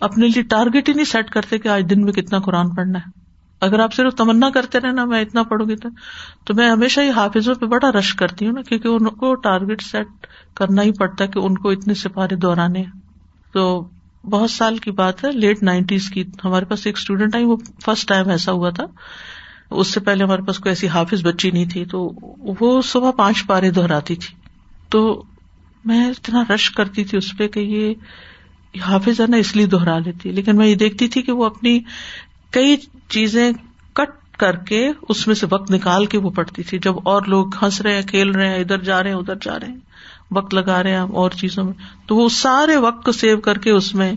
[0.08, 3.17] اپنے لیے ٹارگیٹ ہی نہیں سیٹ کرتے کہ آج دن میں کتنا قرآن پڑھنا ہے
[3.66, 5.88] اگر آپ صرف تمنا کرتے رہے نا میں اتنا پڑھوں گی تو
[6.46, 9.82] تو میں ہمیشہ ہی حافظوں پہ بڑا رش کرتی ہوں نا کیونکہ ان کو ٹارگیٹ
[9.82, 12.82] سیٹ کرنا ہی پڑتا ہے کہ ان کو اتنے سپارے دہرانے
[13.54, 13.64] تو
[14.30, 18.08] بہت سال کی بات ہے لیٹ نائنٹیز کی ہمارے پاس ایک اسٹوڈینٹ آئی وہ فرسٹ
[18.08, 18.84] ٹائم ایسا ہوا تھا
[19.80, 21.98] اس سے پہلے ہمارے پاس کوئی ایسی حافظ بچی نہیں تھی تو
[22.60, 24.34] وہ صبح پانچ پارے دہراتی تھی
[24.90, 25.02] تو
[25.86, 29.98] میں اتنا رش کرتی تھی اس پہ کہ یہ حافظ ہے نا اس لیے دہرا
[29.98, 31.78] لیتی لیکن میں یہ دیکھتی تھی کہ وہ اپنی
[32.52, 32.76] کئی
[33.14, 33.50] چیزیں
[33.96, 37.54] کٹ کر کے اس میں سے وقت نکال کے وہ پڑتی تھی جب اور لوگ
[37.62, 40.54] ہنس رہے ہیں کھیل رہے ہیں ادھر جا رہے ہیں ادھر جا رہے ہیں وقت
[40.54, 41.72] لگا رہے ہیں اور چیزوں میں
[42.06, 44.12] تو وہ سارے وقت کو سیو کر کے اس میں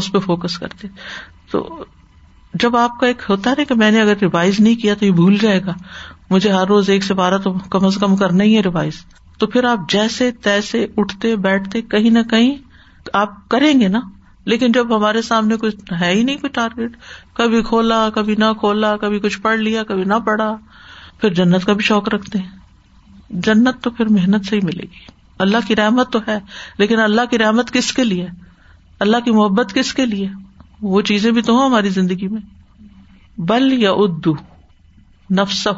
[0.00, 0.88] اس پہ فوکس کرتے
[1.50, 1.64] تو
[2.62, 5.10] جب آپ کا ایک ہوتا ہے کہ میں نے اگر ریوائز نہیں کیا تو یہ
[5.20, 5.74] بھول جائے گا
[6.30, 9.04] مجھے ہر روز ایک سے بارہ تو کم از کم کرنا ہی ہے ریوائز
[9.38, 12.54] تو پھر آپ جیسے تیسے اٹھتے بیٹھتے کہیں نہ کہیں
[13.22, 14.00] آپ کریں گے نا
[14.52, 16.96] لیکن جب ہمارے سامنے کچھ ہے ہی نہیں کوئی ٹارگیٹ
[17.36, 20.54] کبھی کھولا کبھی نہ کھولا کبھی کچھ پڑھ لیا کبھی نہ پڑھا
[21.20, 25.04] پھر جنت کا بھی شوق رکھتے ہیں جنت تو پھر محنت سے ہی ملے گی
[25.44, 26.38] اللہ کی رحمت تو ہے
[26.78, 28.26] لیکن اللہ کی رحمت کس کے لیے
[29.06, 30.28] اللہ کی محبت کس کے لیے
[30.90, 32.40] وہ چیزیں بھی تو ہوں ہماری زندگی میں
[33.52, 34.32] بل یا ادو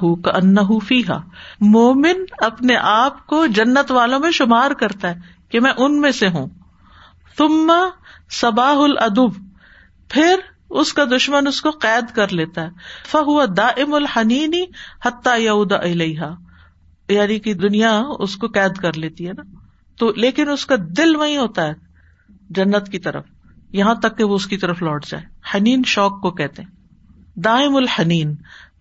[0.02, 0.56] ہو کا ان
[0.86, 1.18] فی ہا
[1.76, 6.28] مومن اپنے آپ کو جنت والوں میں شمار کرتا ہے کہ میں ان میں سے
[6.36, 6.46] ہوں
[7.36, 7.70] تم
[8.40, 9.32] سباہ العدب
[10.10, 10.40] پھر
[10.80, 14.64] اس کا دشمن اس کو قید کر لیتا ہے دا ہوا الحنینی
[15.04, 16.30] حت یادا علیہ
[17.08, 17.92] یعنی کہ دنیا
[18.26, 19.42] اس کو قید کر لیتی ہے نا
[19.98, 21.72] تو لیکن اس کا دل وہی ہوتا ہے
[22.56, 23.24] جنت کی طرف
[23.74, 25.24] یہاں تک کہ وہ اس کی طرف لوٹ جائے
[25.54, 26.62] حنین شوق کو کہتے
[27.44, 28.34] دائم الحنین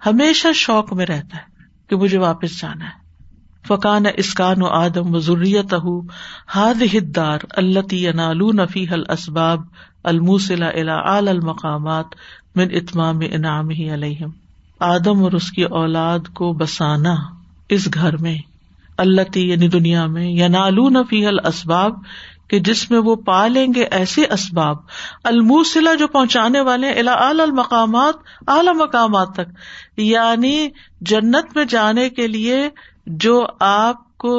[0.05, 3.03] ہمیشہ شوق میں رہتا ہے کہ مجھے واپس جانا ہے
[3.68, 5.74] فقان اسکان و آدم و ضروریت
[6.55, 6.82] ہاد
[7.61, 8.01] التی
[8.89, 9.61] حل اسباب
[10.11, 12.16] الا المقامات
[12.55, 13.89] من اتمام انعام ہی
[14.89, 17.16] آدم اور اس کی اولاد کو بسانا
[17.80, 18.38] اس گھر میں
[19.05, 21.93] اللہ یعنی دنیا میں یا نالو نفی الاسباب
[22.49, 24.78] کہ جس میں وہ پا لیں گے ایسے اسباب
[25.32, 29.57] الموسلا جو پہنچانے والے الا المقامات اعلی مقامات تک
[30.07, 30.57] یعنی
[31.13, 32.61] جنت میں جانے کے لیے
[33.23, 34.31] جو آپ کو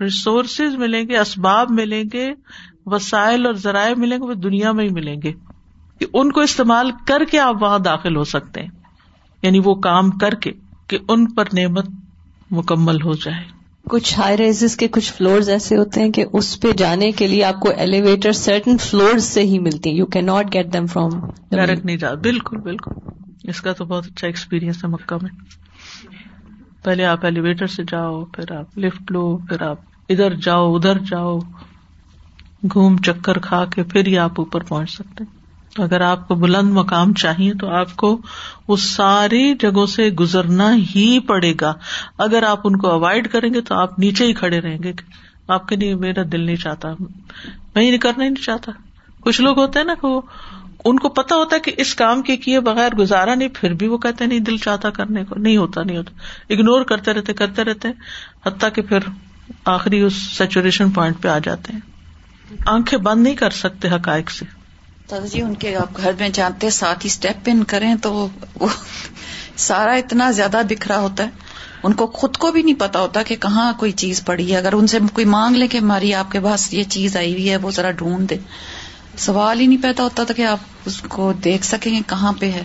[0.00, 2.26] ریسورسز ملیں گے اسباب ملیں گے
[2.94, 5.32] وسائل اور ذرائع ملیں گے وہ دنیا میں ہی ملیں گے
[5.98, 8.68] کہ ان کو استعمال کر کے آپ وہاں داخل ہو سکتے ہیں
[9.42, 10.52] یعنی وہ کام کر کے
[10.88, 11.88] کہ ان پر نعمت
[12.58, 13.44] مکمل ہو جائے
[13.90, 17.44] کچھ ہائی ریزز کے کچھ فلورز ایسے ہوتے ہیں کہ اس پہ جانے کے لیے
[17.44, 21.18] آپ کو ایلیویٹر سرٹن فلور سے ہی ملتی you can not get them from
[21.56, 25.30] direct نہیں جا بالکل بالکل اس کا تو بہت اچھا ایکسپیرئنس ہے مکہ میں
[26.84, 31.38] پہلے آپ ایلیویٹر سے جاؤ پھر آپ لفٹ لو پھر آپ ادھر جاؤ ادھر جاؤ
[32.72, 35.24] گھوم چکر کھا کے پھر ہی آپ اوپر پہنچ سکتے
[35.74, 38.16] تو اگر آپ کو بلند مقام چاہیے تو آپ کو
[38.74, 41.72] اس ساری جگہوں سے گزرنا ہی پڑے گا
[42.26, 44.92] اگر آپ ان کو اوائڈ کریں گے تو آپ نیچے ہی کھڑے رہیں گے
[45.56, 46.92] آپ کے لیے میرا دل نہیں چاہتا
[47.74, 48.72] میں یہ کرنا ہی نہیں چاہتا
[49.24, 50.20] کچھ لوگ ہوتے ہیں نا کہ وہ
[50.88, 53.86] ان کو پتا ہوتا ہے کہ اس کام کے کیے بغیر گزارا نہیں پھر بھی
[53.94, 57.64] وہ کہتے نہیں دل چاہتا کرنے کو نہیں ہوتا نہیں ہوتا اگنور کرتے رہتے کرتے
[57.64, 57.88] رہتے
[58.46, 59.08] حتیٰ کہ پھر
[59.74, 64.44] آخری اس سیچوریشن پوائنٹ پہ آ جاتے ہیں آنکھیں بند نہیں کر سکتے حقائق سے
[65.32, 68.66] جی ان کے آپ گھر میں جانتے ساتھ ہی اسٹیپ ان کریں تو وہ
[69.68, 71.48] سارا اتنا زیادہ بکھرا ہوتا ہے
[71.88, 74.72] ان کو خود کو بھی نہیں پتا ہوتا کہ کہاں کوئی چیز پڑی ہے اگر
[74.78, 77.56] ان سے کوئی مانگ لے کہ ماری آپ کے پاس یہ چیز آئی ہوئی ہے
[77.66, 78.36] وہ ذرا ڈھونڈ دے
[79.18, 82.62] سوال ہی نہیں پیدا ہوتا تھا کہ آپ اس کو دیکھ گے کہاں پہ ہے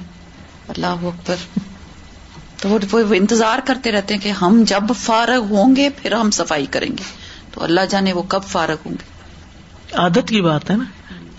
[0.76, 1.60] اللہ وقت پر
[2.62, 6.66] تو وہ انتظار کرتے رہتے ہیں کہ ہم جب فارغ ہوں گے پھر ہم صفائی
[6.76, 7.04] کریں گے
[7.52, 10.84] تو اللہ جانے وہ کب فارغ ہوں گے عادت کی بات ہے نا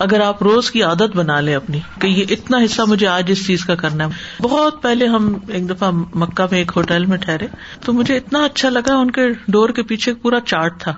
[0.05, 3.45] اگر آپ روز کی عادت بنا لیں اپنی کہ یہ اتنا حصہ مجھے آج اس
[3.47, 7.47] چیز کا کرنا ہے بہت پہلے ہم ایک دفعہ مکہ میں ایک ہوٹل میں ٹھہرے
[7.85, 9.27] تو مجھے اتنا اچھا لگا ان کے
[9.57, 10.93] ڈور کے پیچھے پورا چارٹ تھا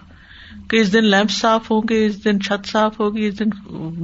[0.69, 3.49] کہ اس دن لیمپ صاف ہوں گے اس دن چھت صاف ہوگی اس دن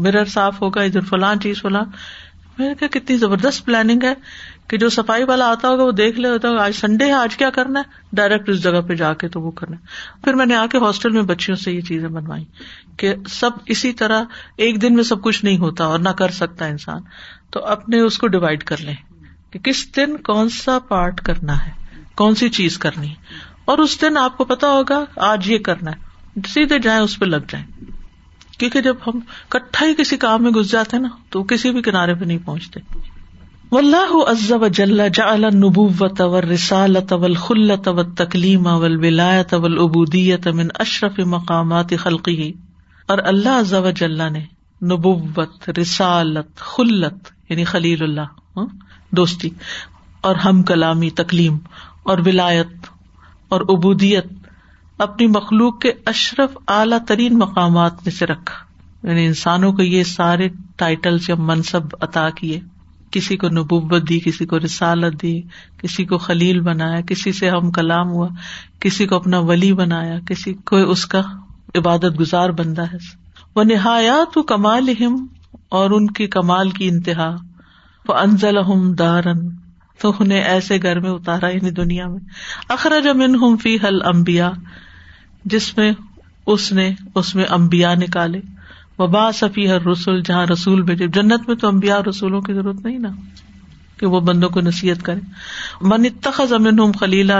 [0.04, 1.84] مرر صاف ہوگا اس دن فلاں چیز فلاں
[2.58, 4.14] کہا کتنی زبردست پلاننگ ہے
[4.70, 7.36] کہ جو صفائی والا آتا ہوگا وہ دیکھ لے ہوتا ہوگا آج سنڈے ہے آج
[7.38, 10.46] کیا کرنا ہے ڈائریکٹ اس جگہ پہ جا کے تو وہ کرنا ہے پھر میں
[10.46, 12.43] نے آ کے ہاسٹل میں بچیوں سے یہ چیزیں بنوائی
[12.98, 14.24] کہ سب اسی طرح
[14.66, 17.02] ایک دن میں سب کچھ نہیں ہوتا اور نہ کر سکتا انسان
[17.54, 18.96] تو اپنے اس کو ڈیوائڈ کر لیں
[19.52, 21.72] کہ کس دن کون سا پارٹ کرنا ہے
[22.24, 23.43] کون سی چیز کرنی ہے
[23.74, 26.05] اور اس دن آپ کو پتا ہوگا آج یہ کرنا ہے
[26.54, 27.64] سیدھے جائیں اس پہ لگ جائیں
[28.60, 29.20] کیونکہ جب ہم
[29.56, 32.38] کٹھا ہی کسی کام میں گھس جاتے ہیں نا تو کسی بھی کنارے پہ نہیں
[32.46, 32.80] پہنچتے
[33.72, 42.52] ولہ نبوت و رسالت اول خلط اوت تکلیم اول ولا ابویت امن اشرف مقامات خلقی
[43.14, 44.44] اور اللہ ازاو جل نے
[44.94, 48.66] نبوت رسالت خلت یعنی خلیل اللہ ہاں،
[49.18, 49.50] دوستی
[50.30, 51.58] اور ہم کلامی تکلیم
[52.14, 52.88] اور ولایت
[53.56, 54.45] اور عبودیت
[55.04, 58.64] اپنی مخلوق کے اشرف اعلی ترین مقامات میں سے رکھا
[59.08, 61.18] یعنی انسانوں کو یہ سارے ٹائٹل
[61.50, 62.60] منصب عطا کیے
[63.12, 65.39] کسی کو نبوت دی کسی کو رسالت دی
[65.82, 68.28] کسی کو خلیل بنایا کسی سے ہم کلام ہوا
[68.82, 71.22] کسی کو اپنا ولی بنایا کسی کو اس کا
[71.78, 72.98] عبادت گزار بندہ ہے
[73.56, 75.26] وہ نہایا تو کمال ہم
[75.80, 77.30] اور ان کی کمال کی انتہا
[78.08, 79.48] وہ انزل ہم دارن
[80.02, 82.20] تو انہیں ایسے گھر میں اتارا یعنی دنیا میں
[82.76, 84.52] اخرا امن ہوں فی حل امبیا
[85.54, 85.91] جس میں
[86.54, 88.39] اس نے اس میں امبیا نکالے
[89.12, 92.98] با صفی ہر رسول جہاں رسول بھیجے جنت میں تو امبیا رسولوں کی ضرورت نہیں
[93.00, 93.10] نا
[94.00, 97.39] کہ وہ بندوں کو نصیحت کرے منتخا ضمین ہوں خلیلا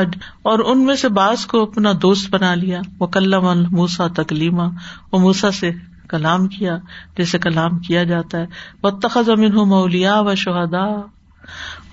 [0.52, 4.68] اور ان میں سے باس کو اپنا دوست بنا لیا وہ کل الموسا تکلیما
[5.12, 5.72] وہ موسا سے
[6.10, 6.78] کلام کیا
[7.18, 8.46] جیسے کلام کیا جاتا ہے
[8.84, 10.86] وہ تخا زمین ہوں مولیا و شہدا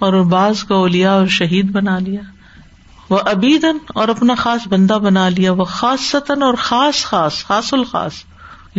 [0.04, 0.12] اور
[0.74, 2.20] اولیا کا شہید بنا لیا
[3.10, 7.72] وہ ابیدن اور اپنا خاص بندہ بنا لیا وہ خاص ستن اور خاص خاص خاص
[7.74, 8.18] الخاص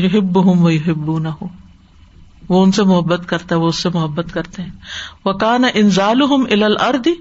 [0.06, 1.48] یہ ہب ہوں وہ ہبو نہ ہو
[2.50, 4.72] وہ ان سے محبت کرتا ہے وہ اس سے محبت کرتے ہیں
[5.26, 5.66] وہ کان
[6.58, 7.14] الردی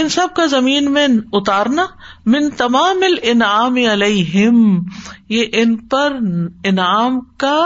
[0.00, 1.06] ان سب کا زمین میں
[1.40, 1.86] اتارنا
[2.34, 4.48] من تمام الانعام علیہ
[5.36, 6.16] یہ ان پر
[6.72, 7.56] انعام کا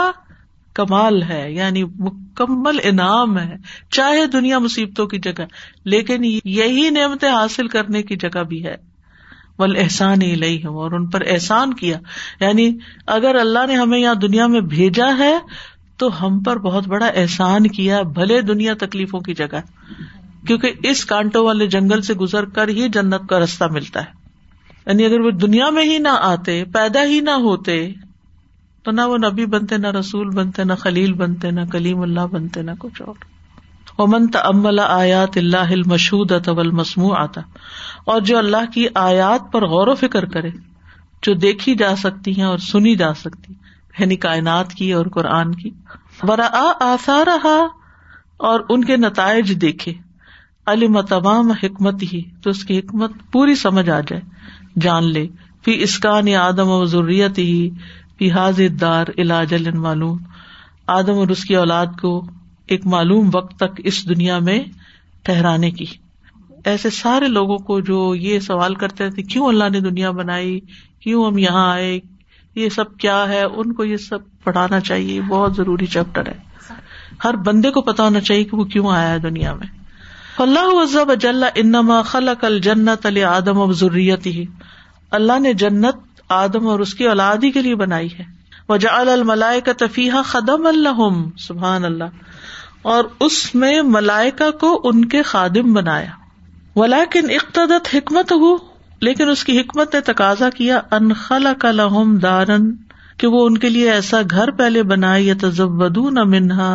[0.75, 3.55] کمال ہے یعنی مکمل انعام ہے
[3.97, 5.45] چاہے دنیا مصیبتوں کی جگہ
[5.93, 8.75] لیکن یہی نعمتیں حاصل کرنے کی جگہ بھی ہے
[9.59, 11.97] بل احسان ہی لئی ہوں اور ان پر احسان کیا
[12.39, 12.69] یعنی
[13.15, 15.33] اگر اللہ نے ہمیں یہاں دنیا میں بھیجا ہے
[16.01, 19.61] تو ہم پر بہت بڑا احسان کیا بھلے دنیا تکلیفوں کی جگہ
[20.47, 24.21] کیونکہ اس کانٹوں والے جنگل سے گزر کر ہی جنت کا رستہ ملتا ہے
[24.87, 27.77] یعنی اگر وہ دنیا میں ہی نہ آتے پیدا ہی نہ ہوتے
[28.83, 32.61] تو نہ وہ نبی بنتے نہ رسول بنتے نہ خلیل بنتے نہ کلیم اللہ بنتے
[32.61, 33.15] نہ کچھ اور
[34.05, 35.73] امن تمل آیات اللہ
[37.17, 37.41] آتا
[38.13, 40.49] اور جو اللہ کی آیات پر غور و فکر کرے
[41.25, 43.53] جو دیکھی جا سکتی ہیں اور سنی جا سکتی
[43.99, 45.69] یعنی کائنات کی اور قرآن کی
[46.37, 47.57] آسا رہا
[48.51, 49.93] اور ان کے نتائج دیکھے
[50.73, 54.21] علم تمام حکمت ہی تو اس کی حکمت پوری سمجھ آ جائے
[54.81, 55.25] جان لے
[55.65, 57.69] پھر اسکان یا آدم و ضروریت ہی
[58.21, 59.53] پاض دار علاج
[59.83, 60.17] معلوم
[60.95, 62.11] آدم اور اس کی اولاد کو
[62.73, 64.59] ایک معلوم وقت تک اس دنیا میں
[65.25, 65.85] ٹہرانے کی
[66.71, 70.59] ایسے سارے لوگوں کو جو یہ سوال کرتے تھے کیوں اللہ نے دنیا بنائی
[71.03, 71.99] کیوں ہم یہاں آئے
[72.55, 76.75] یہ سب کیا ہے ان کو یہ سب پڑھانا چاہیے بہت ضروری چیپٹر ہے
[77.23, 79.67] ہر بندے کو پتا ہونا چاہیے کہ وہ کیوں آیا ہے دنیا میں
[80.45, 84.15] اللہ وزب اجل انما خلق الجنت علیہ
[85.15, 88.25] اللہ نے جنت آدم اور اس کی اولادی کے لیے بنائی ہے
[89.01, 95.73] الملائے کا تفیح خدم الحم سبحان اللہ اور اس میں ملائکا کو ان کے خادم
[95.73, 96.09] بنایا
[96.75, 98.55] ولاکن اقتدت حکمت ہو
[99.07, 102.71] لیکن اس کی حکمت نے تقاضا کیا انخلا کا لہم دارن
[103.19, 105.33] کہ وہ ان کے لیے ایسا گھر پہلے بنائے یا
[106.13, 106.71] نہ منہا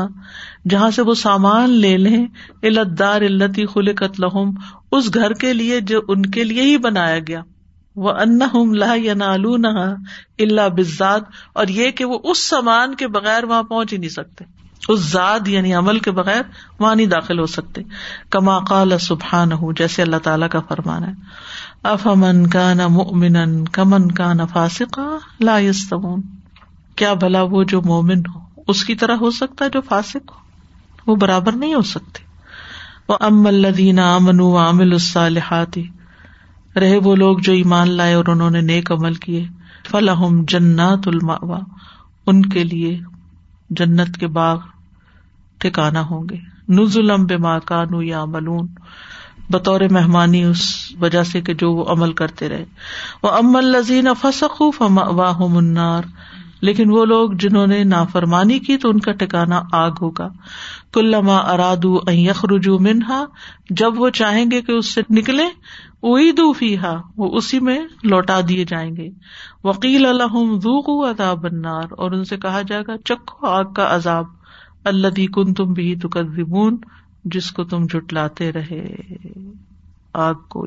[0.71, 2.25] جہاں سے وہ سامان لے لیں
[2.69, 7.19] علت دار التی خل قتل اس گھر کے لیے جو ان کے لیے ہی بنایا
[7.29, 7.43] گیا
[8.05, 8.39] وہ ان
[8.79, 9.25] لہ
[10.43, 11.31] اللہ بزاد
[11.63, 14.45] اور یہ کہ وہ اس سامان کے بغیر وہاں پہنچ ہی نہیں سکتے
[14.95, 16.43] اس زاد یعنی عمل کے بغیر
[16.81, 17.83] وہاں نہیں داخل ہو سکتے
[18.37, 23.39] کما قال سبحان ہوں جیسے اللہ تعالیٰ کا فرمان اف افمن کا نہ مومن
[23.79, 24.79] کمن کا نہ لا
[25.51, 26.09] لاسم
[27.03, 31.11] کیا بھلا وہ جو مومن ہو اس کی طرح ہو سکتا ہے جو فاسق ہو
[31.11, 32.27] وہ برابر نہیں ہو سکتے
[33.09, 35.87] وہ ام اللہ و عامل السلحی
[36.81, 39.45] رہے وہ لوگ جو ایمان لائے اور انہوں نے نیک عمل کیے
[39.91, 41.09] فلاحم جنت
[42.33, 42.99] ان کے لیے
[43.81, 44.59] جنت کے باغ
[45.65, 46.37] ٹھکانا ہوں گے
[46.77, 48.67] نز ظلم بے ماکا نو یا ملون
[49.53, 50.65] بطور مہمانی اس
[51.03, 52.65] وجہ سے کہ جو وہ عمل کرتے رہے
[53.23, 56.05] وہ الزین لذین فما واہ منار
[56.67, 60.29] لیکن وہ لوگ جنہوں نے نافرمانی کی تو ان کا ٹکانا آگ ہوگا
[60.95, 61.97] کلما ارادو
[62.55, 63.25] رجو منہا
[63.81, 65.45] جب وہ چاہیں گے کہ اس سے نکلے
[66.83, 67.79] ہا وہ اسی میں
[68.11, 69.09] لوٹا دیے جائیں گے
[69.65, 74.27] وکیل الحمو عذاب بنار اور ان سے کہا جائے گا چکو آگ کا عذاب
[74.93, 76.77] اللہ کن تم بھی تکون
[77.35, 78.85] جس کو تم جٹلاتے رہے
[80.29, 80.67] آگ کو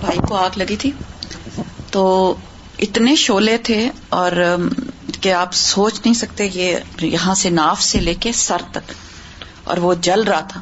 [0.01, 0.91] بھائی کو آگ لگی تھی
[1.91, 2.05] تو
[2.85, 3.87] اتنے شولے تھے
[4.19, 4.31] اور
[5.21, 8.91] کہ آپ سوچ نہیں سکتے یہ یہاں سے ناف سے لے کے سر تک
[9.71, 10.61] اور وہ جل رہا تھا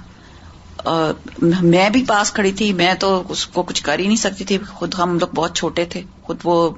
[1.41, 4.57] میں بھی پاس کھڑی تھی میں تو اس کو کچھ کر ہی نہیں سکتی تھی
[4.69, 6.69] خود ہم لوگ بہت چھوٹے تھے خود وہ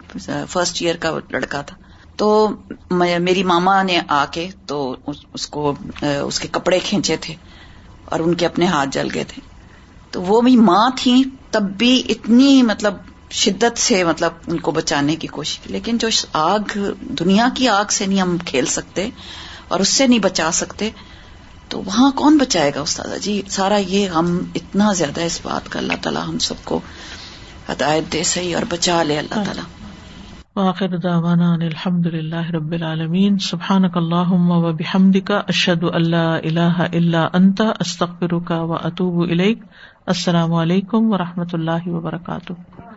[0.50, 1.76] فرسٹ ایئر کا لڑکا تھا
[2.18, 2.30] تو
[3.20, 4.80] میری ماما نے آ کے تو
[5.34, 5.74] اس کو
[6.26, 7.34] اس کے کپڑے کھینچے تھے
[8.12, 9.42] اور ان کے اپنے ہاتھ جل گئے تھے
[10.12, 11.22] تو وہ بھی ماں تھیں
[11.52, 12.94] تب بھی اتنی مطلب
[13.44, 16.08] شدت سے مطلب ان کو بچانے کی کوشش کی لیکن جو
[16.40, 16.78] آگ
[17.20, 19.10] دنیا کی آگ سے نہیں ہم کھیل سکتے
[19.68, 20.90] اور اس سے نہیں بچا سکتے
[21.72, 25.80] تو وہاں کون بچائے گا استاد جی سارا یہ غم اتنا زیادہ اس بات کا
[25.80, 26.80] اللہ تعالیٰ ہم سب کو
[27.70, 29.44] ہدایت دے سہی اور بچا لے اللہ ہاں.
[29.46, 29.68] تعالیٰ
[30.60, 37.26] وآخر دعوانا ان الحمد للہ رب العالمین سبحانک اللہم و بحمدک اشہد اللہ الہ الا
[37.42, 42.91] انت استغفرک و اتوب السلام علیکم و رحمۃ اللہ وبرکاتہ